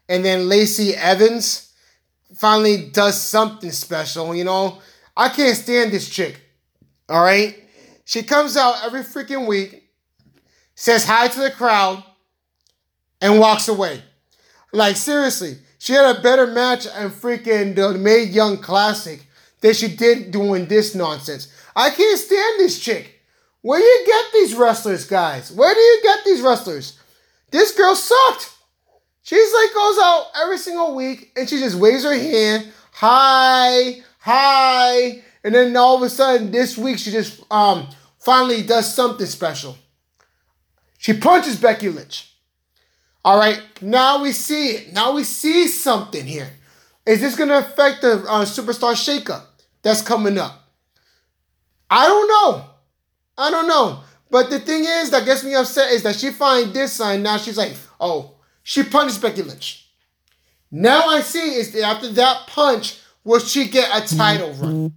[0.09, 1.73] and then Lacey Evans
[2.35, 4.81] finally does something special, you know.
[5.17, 6.41] I can't stand this chick.
[7.09, 7.57] All right?
[8.05, 9.91] She comes out every freaking week,
[10.75, 12.03] says hi to the crowd,
[13.21, 14.03] and walks away.
[14.73, 19.27] Like, seriously, she had a better match in freaking the Mae Young Classic
[19.61, 21.53] than she did doing this nonsense.
[21.75, 23.21] I can't stand this chick.
[23.63, 25.53] Where do you get these wrestlers, guys?
[25.53, 26.99] Where do you get these wrestlers?
[27.51, 28.53] This girl sucked.
[29.23, 35.23] She's like goes out every single week and she just waves her hand, hi, hi,
[35.45, 39.77] and then all of a sudden this week she just um finally does something special.
[40.99, 42.35] She punches Becky Lynch.
[43.25, 44.93] All right, now we see it.
[44.93, 46.51] Now we see something here.
[47.07, 49.45] Is this gonna affect the uh, superstar shakeup
[49.83, 50.60] that's coming up?
[51.91, 52.65] I don't know.
[53.37, 54.01] I don't know.
[54.31, 57.37] But the thing is that gets me upset is that she find this sign now.
[57.37, 59.89] She's like, oh, she punched Becky Lynch.
[60.71, 64.95] Now I see is that after that punch, will she get a title run?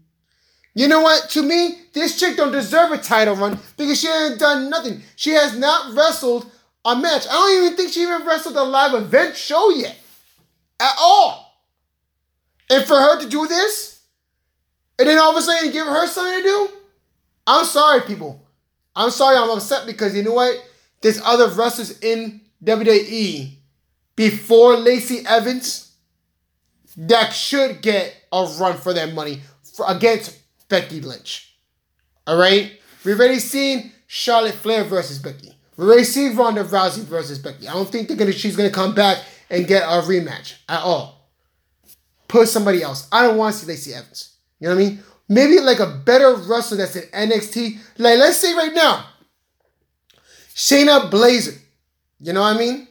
[0.76, 1.30] You know what?
[1.32, 5.02] To me, this chick don't deserve a title run because she hasn't done nothing.
[5.16, 6.50] She has not wrestled
[6.86, 7.28] a match.
[7.28, 9.98] I don't even think she even wrestled a live event show yet.
[10.80, 11.64] At all.
[12.70, 14.02] And for her to do this,
[15.00, 16.70] and then all of a sudden give her something to do,
[17.46, 18.46] I'm sorry, people.
[18.96, 20.56] I'm sorry I'm upset because you know what?
[21.02, 23.56] There's other wrestlers in WWE
[24.16, 25.96] before Lacey Evans
[26.96, 29.42] that should get a run for their money
[29.76, 30.40] for, against
[30.70, 31.56] Becky Lynch.
[32.28, 32.80] All right?
[33.04, 35.54] We've already seen Charlotte Flair versus Becky.
[35.76, 37.68] We've already seen Ronda Rousey versus Becky.
[37.68, 41.30] I don't think they're gonna she's gonna come back and get a rematch at all.
[42.28, 43.08] Put somebody else.
[43.12, 44.38] I don't want to see Lacey Evans.
[44.60, 45.04] You know what I mean?
[45.30, 47.78] Maybe like a better wrestler that's in NXT.
[47.98, 49.06] Like let's say right now,
[50.54, 51.58] Shayna Baszler.
[52.20, 52.88] You know what I mean?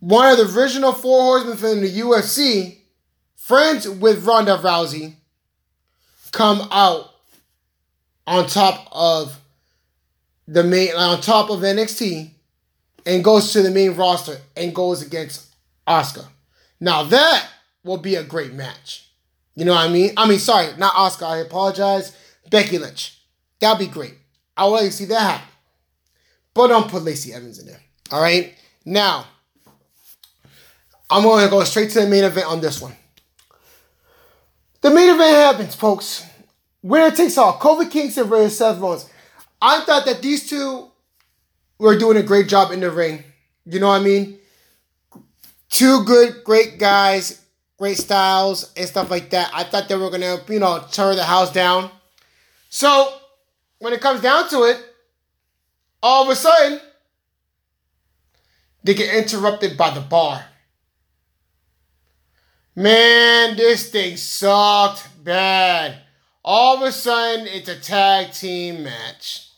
[0.00, 2.78] One of the original four horsemen from the UFC,
[3.36, 5.14] friends with Ronda Rousey,
[6.32, 7.10] come out
[8.26, 9.38] on top of
[10.48, 12.30] the main on top of NXT
[13.06, 15.46] and goes to the main roster and goes against
[15.86, 16.26] Asuka.
[16.80, 17.48] Now that
[17.84, 19.09] will be a great match.
[19.56, 20.12] You know what I mean?
[20.16, 21.26] I mean, sorry, not Asuka.
[21.26, 22.16] I apologize.
[22.50, 23.20] Becky Lynch.
[23.60, 24.14] That'd be great.
[24.56, 25.48] I would like to see that happen.
[26.54, 27.80] But don't put Lacey Evans in there.
[28.10, 28.54] All right.
[28.84, 29.26] Now,
[31.10, 32.94] I'm going to go straight to the main event on this one.
[34.80, 36.24] The main event happens, folks.
[36.82, 37.58] Winner takes all.
[37.58, 39.08] Kofi Kingston versus Seth Rollins.
[39.60, 40.90] I thought that these two
[41.78, 43.24] were doing a great job in the ring.
[43.66, 44.38] You know what I mean?
[45.68, 47.39] Two good, great guys,
[47.80, 49.50] great styles and stuff like that.
[49.54, 51.90] I thought they were gonna, you know, tear the house down.
[52.68, 53.10] So
[53.78, 54.76] when it comes down to it,
[56.02, 56.78] all of a sudden,
[58.84, 60.44] they get interrupted by the bar.
[62.76, 66.02] Man, this thing sucked bad.
[66.44, 69.48] All of a sudden, it's a tag team match.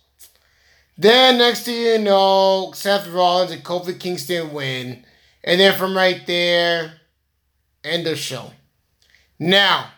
[0.97, 5.05] Then, next thing you know, Seth Rollins and Kofi Kingston win.
[5.43, 7.01] And then from right there,
[7.85, 8.51] end of show.
[9.39, 9.91] Now,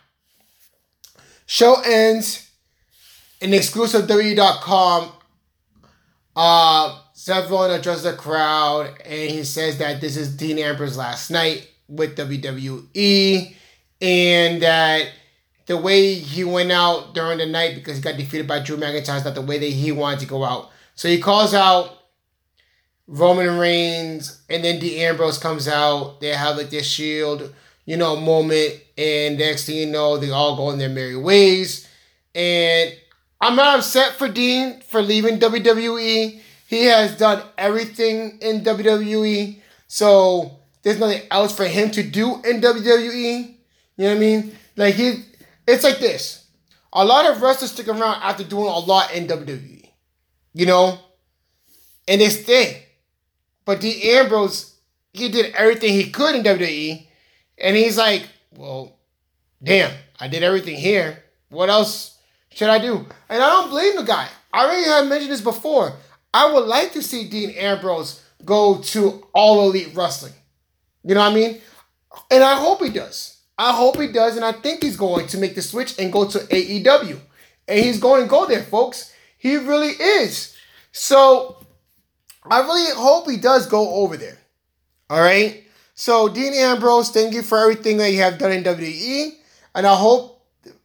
[1.46, 2.50] show ends
[3.40, 5.12] in exclusive WWE.com
[6.36, 11.30] uh, Seth Rollins addresses the crowd and he says that this is Dean Ambrose last
[11.30, 13.54] night with WWE
[14.00, 15.08] and that
[15.66, 19.16] the way he went out during the night because he got defeated by Drew McIntyre
[19.16, 20.70] is not the way that he wanted to go out.
[20.94, 21.90] So he calls out
[23.06, 26.20] Roman Reigns and then Dean Ambrose comes out.
[26.20, 27.54] They have like this shield,
[27.84, 28.80] you know, moment.
[28.96, 31.88] And next thing you know, they all go in their merry ways.
[32.34, 32.94] And
[33.40, 36.40] I'm not upset for Dean for leaving WWE.
[36.66, 39.58] He has done everything in WWE.
[39.86, 43.54] So there's nothing else for him to do in WWE.
[43.96, 44.56] You know what I mean?
[44.76, 45.24] Like he
[45.66, 46.46] it's like this.
[46.92, 49.88] A lot of wrestlers stick around after doing a lot in WWE.
[50.52, 50.98] You know?
[52.06, 52.86] And they stay.
[53.64, 54.76] But Dean Ambrose,
[55.12, 57.06] he did everything he could in WWE.
[57.58, 58.96] And he's like, well,
[59.62, 61.22] damn, I did everything here.
[61.48, 62.18] What else
[62.50, 63.06] should I do?
[63.28, 64.28] And I don't blame the guy.
[64.52, 65.92] I already have mentioned this before.
[66.32, 70.32] I would like to see Dean Ambrose go to all elite wrestling.
[71.04, 71.60] You know what I mean?
[72.30, 73.38] And I hope he does.
[73.56, 76.28] I hope he does, and I think he's going to make the switch and go
[76.28, 77.18] to AEW.
[77.68, 79.12] And he's going to go there, folks.
[79.38, 80.56] He really is.
[80.90, 81.64] So
[82.42, 84.38] I really hope he does go over there.
[85.08, 85.63] All right.
[85.94, 89.30] So Dean Ambrose, thank you for everything that you have done in WWE,
[89.74, 90.34] and I hope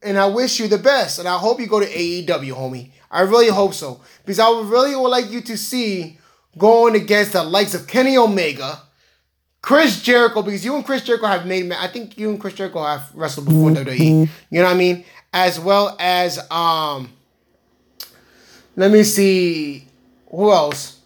[0.02, 1.20] and I wish you the best.
[1.20, 2.92] And I hope you go to AEW, homie.
[3.12, 4.02] I really hope so.
[4.24, 6.18] Because I would really would like you to see
[6.58, 8.82] going against the likes of Kenny Omega,
[9.62, 12.84] Chris Jericho, because you and Chris Jericho have made I think you and Chris Jericho
[12.84, 14.30] have wrestled before WWE.
[14.50, 15.06] You know what I mean?
[15.34, 17.10] As well as um
[18.76, 19.86] let me see
[20.30, 21.00] who else.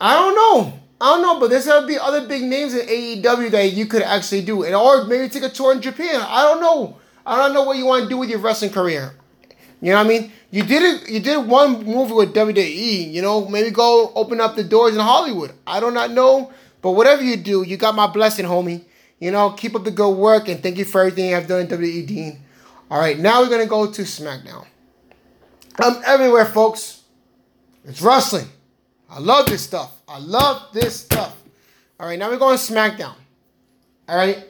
[0.00, 0.78] I don't know.
[1.00, 4.02] I don't know, but there's gonna be other big names in AEW that you could
[4.02, 6.20] actually do, and or maybe take a tour in Japan.
[6.20, 6.98] I don't know.
[7.24, 9.14] I don't know what you want to do with your wrestling career.
[9.80, 10.32] You know what I mean?
[10.50, 11.10] You did it.
[11.10, 13.12] You did one movie with WWE.
[13.12, 15.52] You know, maybe go open up the doors in Hollywood.
[15.66, 18.82] I do not know, but whatever you do, you got my blessing, homie.
[19.20, 21.60] You know, keep up the good work and thank you for everything you have done
[21.60, 22.40] in WWE, Dean.
[22.90, 24.66] All right, now we're gonna go to SmackDown.
[25.78, 27.02] I'm everywhere, folks.
[27.84, 28.46] It's wrestling.
[29.10, 29.92] I love this stuff.
[30.06, 31.36] I love this stuff.
[31.98, 33.14] All right, now we're going SmackDown.
[34.08, 34.44] All right,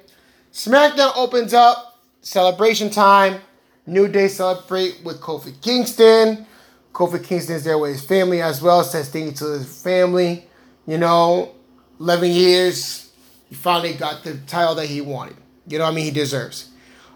[0.52, 3.40] SmackDown opens up celebration time.
[3.86, 6.46] New Day celebrate with Kofi Kingston.
[6.92, 8.84] Kofi Kingston is there with his family as well.
[8.84, 10.44] Says thank you to his family.
[10.86, 11.54] You know,
[12.00, 13.10] 11 years,
[13.48, 15.36] he finally got the title that he wanted.
[15.66, 16.04] You know what I mean?
[16.04, 16.70] He deserves.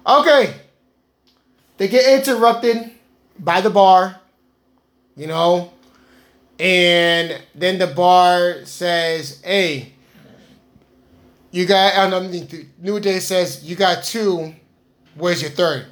[0.06, 0.54] Okay.
[1.76, 2.90] They get interrupted
[3.38, 4.20] by the bar,
[5.16, 5.71] you know,
[6.58, 9.92] and then the bar says, hey,
[11.50, 12.20] you got, I know,
[12.78, 14.54] New Day says, you got two
[15.14, 15.86] Where's your third?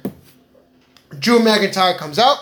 [1.19, 2.37] Drew McIntyre comes out.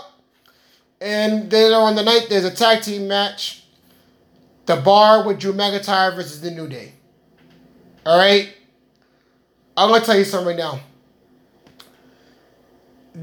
[1.01, 3.63] And then on the night, there's a tag team match.
[4.65, 6.93] The bar with Drew McIntyre versus the New Day.
[8.05, 8.53] All right?
[9.76, 10.80] I'm to tell you something right now.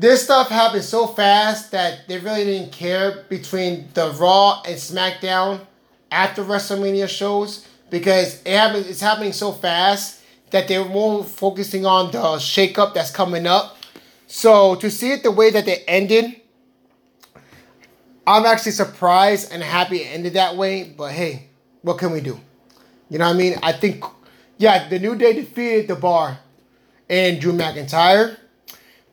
[0.00, 5.60] This stuff happened so fast that they really didn't care between the Raw and SmackDown
[6.10, 11.86] after WrestleMania shows because it happened, it's happening so fast that they were more focusing
[11.86, 13.78] on the shakeup that's coming up.
[14.26, 16.42] So to see it the way that they ended,
[18.26, 20.84] I'm actually surprised and happy it ended that way.
[20.84, 21.46] But hey,
[21.82, 22.38] what can we do?
[23.08, 23.58] You know what I mean?
[23.62, 24.04] I think,
[24.58, 26.38] yeah, the New Day defeated the Bar
[27.08, 28.36] and Drew McIntyre.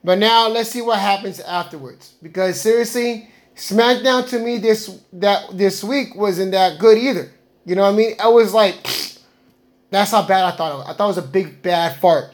[0.04, 2.16] But now let's see what happens afterwards.
[2.22, 7.32] Because seriously, SmackDown to me this that this week wasn't that good either.
[7.66, 8.16] You know what I mean?
[8.20, 8.76] I was like,
[9.90, 10.88] that's how bad I thought it was.
[10.90, 12.34] I thought it was a big bad fart.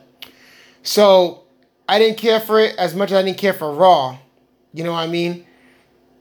[0.82, 1.44] So
[1.88, 4.18] I didn't care for it as much as I didn't care for Raw.
[4.74, 5.46] You know what I mean?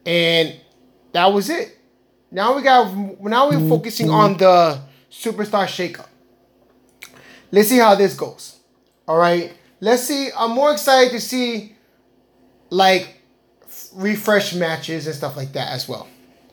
[0.04, 0.58] And
[1.12, 1.78] that was it.
[2.30, 3.68] Now we got now we're mm-hmm.
[3.68, 4.80] focusing on the
[5.10, 6.08] superstar shakeup.
[7.50, 8.58] Let's see how this goes.
[9.06, 9.52] All right.
[9.80, 10.30] Let's see.
[10.36, 11.76] I'm more excited to see
[12.70, 13.22] like
[13.94, 16.08] refresh matches and stuff like that as well.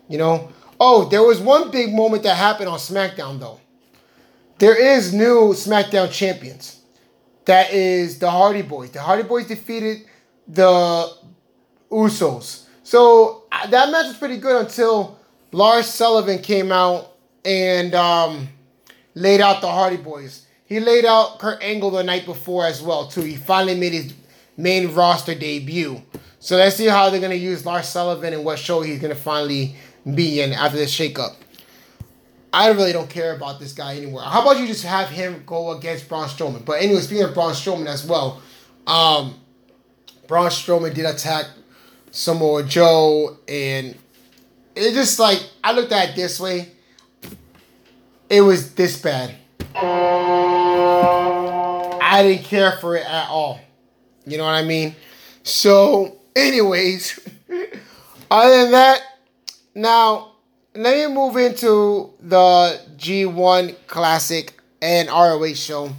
[0.07, 0.49] You know.
[0.79, 3.59] Oh, there was one big moment that happened on SmackDown though.
[4.59, 6.81] There is new SmackDown champions.
[7.45, 8.91] That is the Hardy Boys.
[8.91, 10.05] The Hardy Boys defeated
[10.47, 11.11] the
[11.91, 12.65] Usos.
[12.83, 15.19] So that match was pretty good until
[15.51, 18.47] Lars Sullivan came out and um,
[19.13, 20.44] laid out the Hardy Boys.
[20.67, 23.21] He laid out Kurt Angle the night before as well too.
[23.21, 24.13] He finally made his
[24.57, 26.01] main roster debut.
[26.39, 29.75] So let's see how they're gonna use Lars Sullivan and what show he's gonna finally
[30.13, 31.35] be in after this shakeup.
[32.55, 34.21] I really don't care about this guy anymore.
[34.21, 36.63] How about you just have him go against Braun Strowman?
[36.63, 38.41] But anyway, speaking of Braun Strowman as well,
[38.87, 39.35] um,
[40.27, 41.47] Braun Strowman did attack
[42.11, 43.97] Samoa Joe, and
[44.73, 46.71] it just like I looked at it this way.
[48.29, 49.35] It was this bad.
[52.15, 53.59] I didn't care for it at all.
[54.25, 54.95] You know what I mean?
[55.43, 57.19] So, anyways,
[58.31, 59.01] other than that,
[59.75, 60.31] now
[60.73, 65.89] let me move into the G1 Classic and ROH show.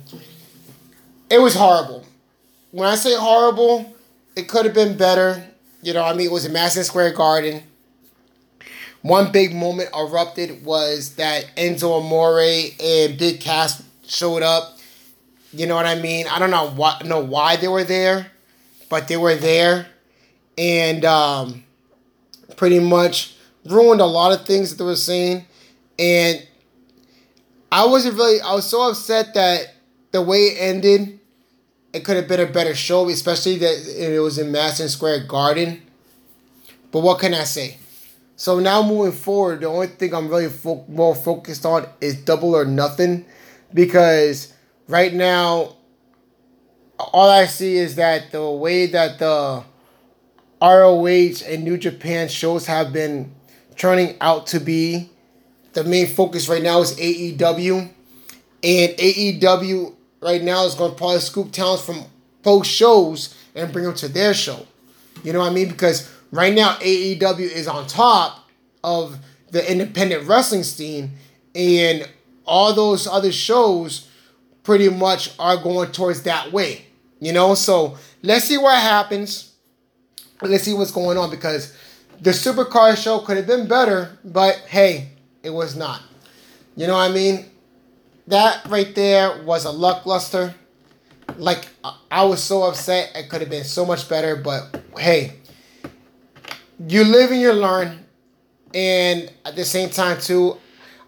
[1.28, 2.06] It was horrible.
[2.70, 3.94] When I say horrible,
[4.34, 5.44] it could have been better.
[5.82, 7.62] You know, I mean, it was a Madison Square Garden.
[9.02, 14.75] One big moment erupted was that Enzo Amore and Big Cass showed up.
[15.56, 16.26] You know what I mean?
[16.28, 18.30] I don't know what know why they were there,
[18.90, 19.86] but they were there,
[20.58, 21.64] and um,
[22.56, 23.34] pretty much
[23.64, 25.46] ruined a lot of things that they were saying,
[25.98, 26.46] and
[27.72, 28.38] I wasn't really.
[28.42, 29.74] I was so upset that
[30.12, 31.20] the way it ended,
[31.94, 35.80] it could have been a better show, especially that it was in Madison Square Garden.
[36.92, 37.78] But what can I say?
[38.36, 42.54] So now moving forward, the only thing I'm really fo- more focused on is double
[42.54, 43.24] or nothing,
[43.72, 44.52] because
[44.88, 45.76] right now,
[46.98, 49.64] all I see is that the way that the
[50.60, 53.34] ROH and New Japan shows have been
[53.76, 55.10] turning out to be.
[55.74, 57.90] The main focus right now is AEW.
[58.62, 62.04] And AEW right now is going to probably scoop talents from
[62.42, 64.66] both shows and bring them to their show.
[65.22, 65.68] You know what I mean?
[65.68, 68.48] Because right now AEW is on top
[68.82, 69.18] of
[69.50, 71.12] the independent wrestling scene,
[71.54, 72.08] and
[72.44, 74.08] all those other shows
[74.66, 76.84] pretty much are going towards that way.
[77.20, 79.52] You know, so let's see what happens.
[80.42, 81.74] Let's see what's going on because
[82.20, 85.10] the supercar show could have been better, but hey,
[85.42, 86.02] it was not.
[86.76, 87.46] You know what I mean?
[88.26, 90.54] That right there was a luster.
[91.38, 91.68] Like
[92.10, 93.12] I was so upset.
[93.14, 95.34] It could have been so much better, but hey,
[96.86, 98.04] you live and you learn.
[98.74, 100.58] And at the same time, too,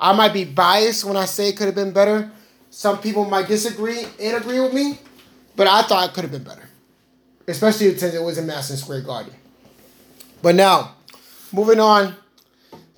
[0.01, 2.31] I might be biased when I say it could have been better.
[2.79, 5.01] Some people might disagree and agree with me,
[5.57, 6.69] but I thought it could have been better,
[7.49, 9.33] especially since it was in Madison Square Garden.
[10.43, 10.95] But now,
[11.53, 12.15] moving on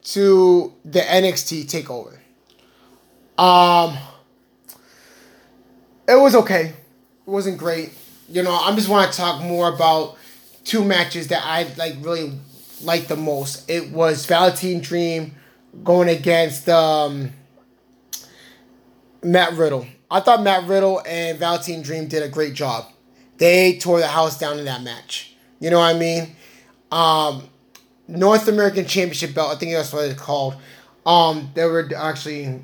[0.02, 2.18] to the NXT takeover.
[3.42, 3.96] Um
[6.06, 6.66] it was okay.
[6.66, 7.94] It wasn't great.
[8.28, 10.18] You know, I just want to talk more about
[10.62, 12.38] two matches that I like really
[12.82, 13.70] liked the most.
[13.70, 15.36] It was Velveteen Dream
[15.82, 17.32] going against um
[19.22, 19.86] Matt Riddle.
[20.10, 22.86] I thought Matt Riddle and Velveteen Dream did a great job.
[23.38, 25.34] They tore the house down in that match.
[25.60, 26.36] You know what I mean?
[26.90, 27.48] Um,
[28.08, 29.54] North American Championship belt.
[29.54, 30.56] I think that's what it's called.
[31.06, 32.60] Um, they were actually,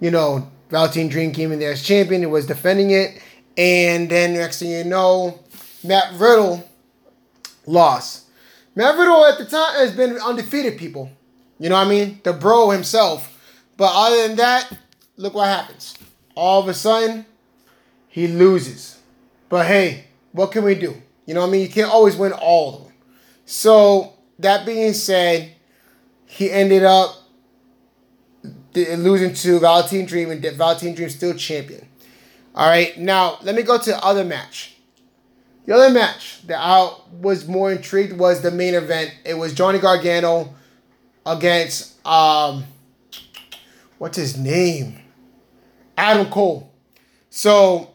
[0.00, 2.22] you know, Velveteen Dream came in there as champion.
[2.22, 3.22] He was defending it,
[3.56, 5.38] and then next thing you know,
[5.84, 6.68] Matt Riddle
[7.66, 8.26] lost.
[8.74, 10.78] Matt Riddle at the time has been undefeated.
[10.78, 11.10] People,
[11.58, 12.20] you know what I mean?
[12.24, 13.36] The bro himself.
[13.76, 14.78] But other than that,
[15.20, 15.96] look what happens.
[16.34, 17.26] All of a sudden,
[18.08, 18.98] he loses.
[19.48, 21.00] But hey, what can we do?
[21.26, 21.62] You know what I mean?
[21.62, 22.92] You can't always win all of them.
[23.44, 25.54] So that being said,
[26.26, 27.16] he ended up
[28.74, 31.86] losing to Velveteen Dream, and Velveteen Dream still champion.
[32.54, 34.76] All right, now let me go to the other match.
[35.66, 39.14] The other match that I was more intrigued was the main event.
[39.24, 40.54] It was Johnny Gargano
[41.26, 42.64] against um,
[43.98, 45.00] what's his name?
[46.00, 46.72] Adam Cole.
[47.28, 47.90] So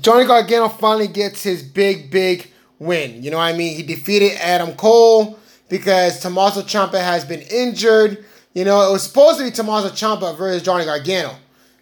[0.00, 3.22] Johnny Gargano finally gets his big, big win.
[3.22, 3.76] You know what I mean?
[3.76, 8.24] He defeated Adam Cole because Tommaso Ciampa has been injured.
[8.54, 11.34] You know, it was supposed to be Tommaso Ciampa versus Johnny Gargano.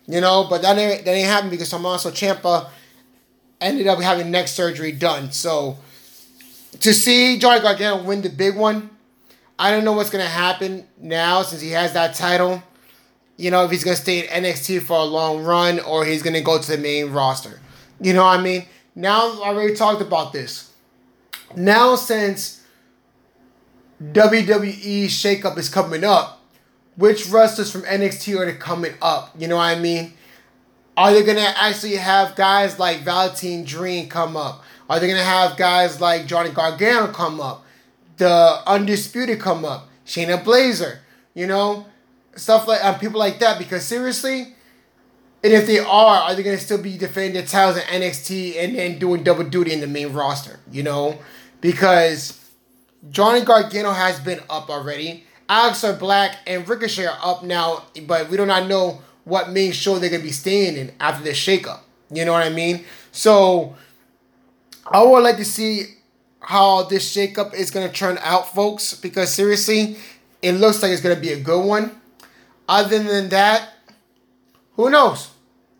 [0.08, 2.68] You know, but that didn't, that didn't happen because Tommaso Ciampa
[3.60, 5.30] ended up having neck surgery done.
[5.30, 5.78] So
[6.80, 8.90] to see Johnny Gargano win the big one,
[9.58, 12.62] I don't know what's gonna happen now since he has that title.
[13.36, 16.40] You know, if he's gonna stay in NXT for a long run or he's gonna
[16.40, 17.60] go to the main roster.
[18.00, 18.66] You know what I mean?
[18.94, 20.72] Now I already talked about this.
[21.54, 22.62] Now since
[24.02, 26.40] WWE shakeup is coming up,
[26.96, 29.34] which wrestlers from NXT are they coming up?
[29.38, 30.14] You know what I mean?
[30.96, 34.64] Are they gonna actually have guys like Velveteen Dream come up?
[34.88, 37.64] Are they gonna have guys like Johnny Gargano come up?
[38.16, 39.88] The Undisputed come up?
[40.06, 41.00] Shayna Baszler?
[41.36, 41.86] you know,
[42.36, 43.58] stuff like um, people like that.
[43.58, 44.54] Because seriously,
[45.42, 48.76] and if they are, are they gonna still be defending their titles in NXT and
[48.76, 50.60] then doing double duty in the main roster?
[50.70, 51.18] You know,
[51.60, 52.44] because
[53.10, 55.24] Johnny Gargano has been up already.
[55.48, 59.98] Aleister Black and Ricochet are up now, but we do not know what main show
[59.98, 61.80] they're gonna be staying in after this shakeup.
[62.10, 62.84] You know what I mean?
[63.12, 63.76] So
[64.86, 65.96] I would like to see
[66.40, 69.96] how this shakeup is gonna turn out, folks, because seriously,
[70.42, 72.00] it looks like it's gonna be a good one.
[72.68, 73.70] Other than that,
[74.74, 75.30] who knows?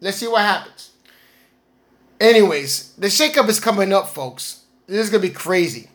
[0.01, 0.91] Let's see what happens.
[2.21, 4.63] Anyways, the shakeup is coming up, folks.
[4.87, 5.91] This is gonna be crazy.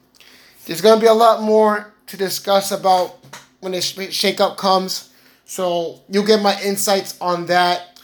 [0.66, 3.18] There's gonna be a lot more to discuss about
[3.60, 5.10] when the shakeup comes.
[5.46, 8.00] So you'll get my insights on that.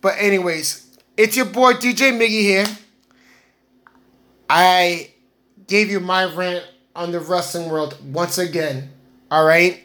[0.00, 2.66] But anyways, it's your boy DJ Miggy here.
[4.50, 5.10] I
[5.66, 8.90] gave you my rant on the wrestling world once again.
[9.30, 9.80] All right,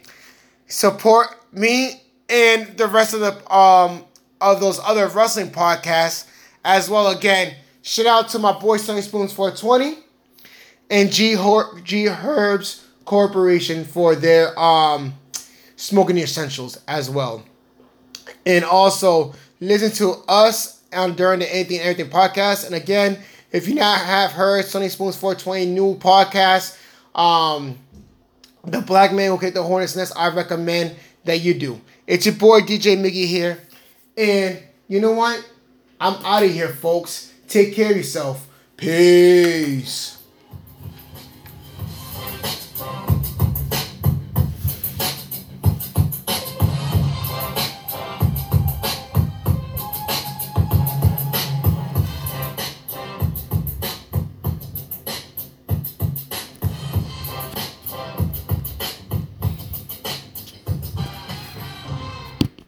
[0.68, 4.04] support me and the rest of the um
[4.42, 6.28] of those other wrestling podcasts
[6.64, 7.08] as well.
[7.08, 9.98] Again, shout out to my boy Sunny Spoons 420
[10.90, 15.14] and G Her- G Herbs Corporation for their um
[15.76, 17.44] smoking essentials as well.
[18.46, 22.66] And also listen to us on during the Anything Everything podcast.
[22.66, 23.20] And again,
[23.52, 26.78] if you not have heard Sunny Spoons 420 new podcast,
[27.16, 27.78] um,
[28.66, 31.82] the Black Man Who Kicked the Hornet's Nest, I recommend that you do.
[32.08, 33.60] It's your boy DJ Miggy here.
[34.16, 35.46] And you know what?
[36.00, 37.34] I'm out of here, folks.
[37.50, 38.48] Take care of yourself.
[38.78, 40.17] Peace.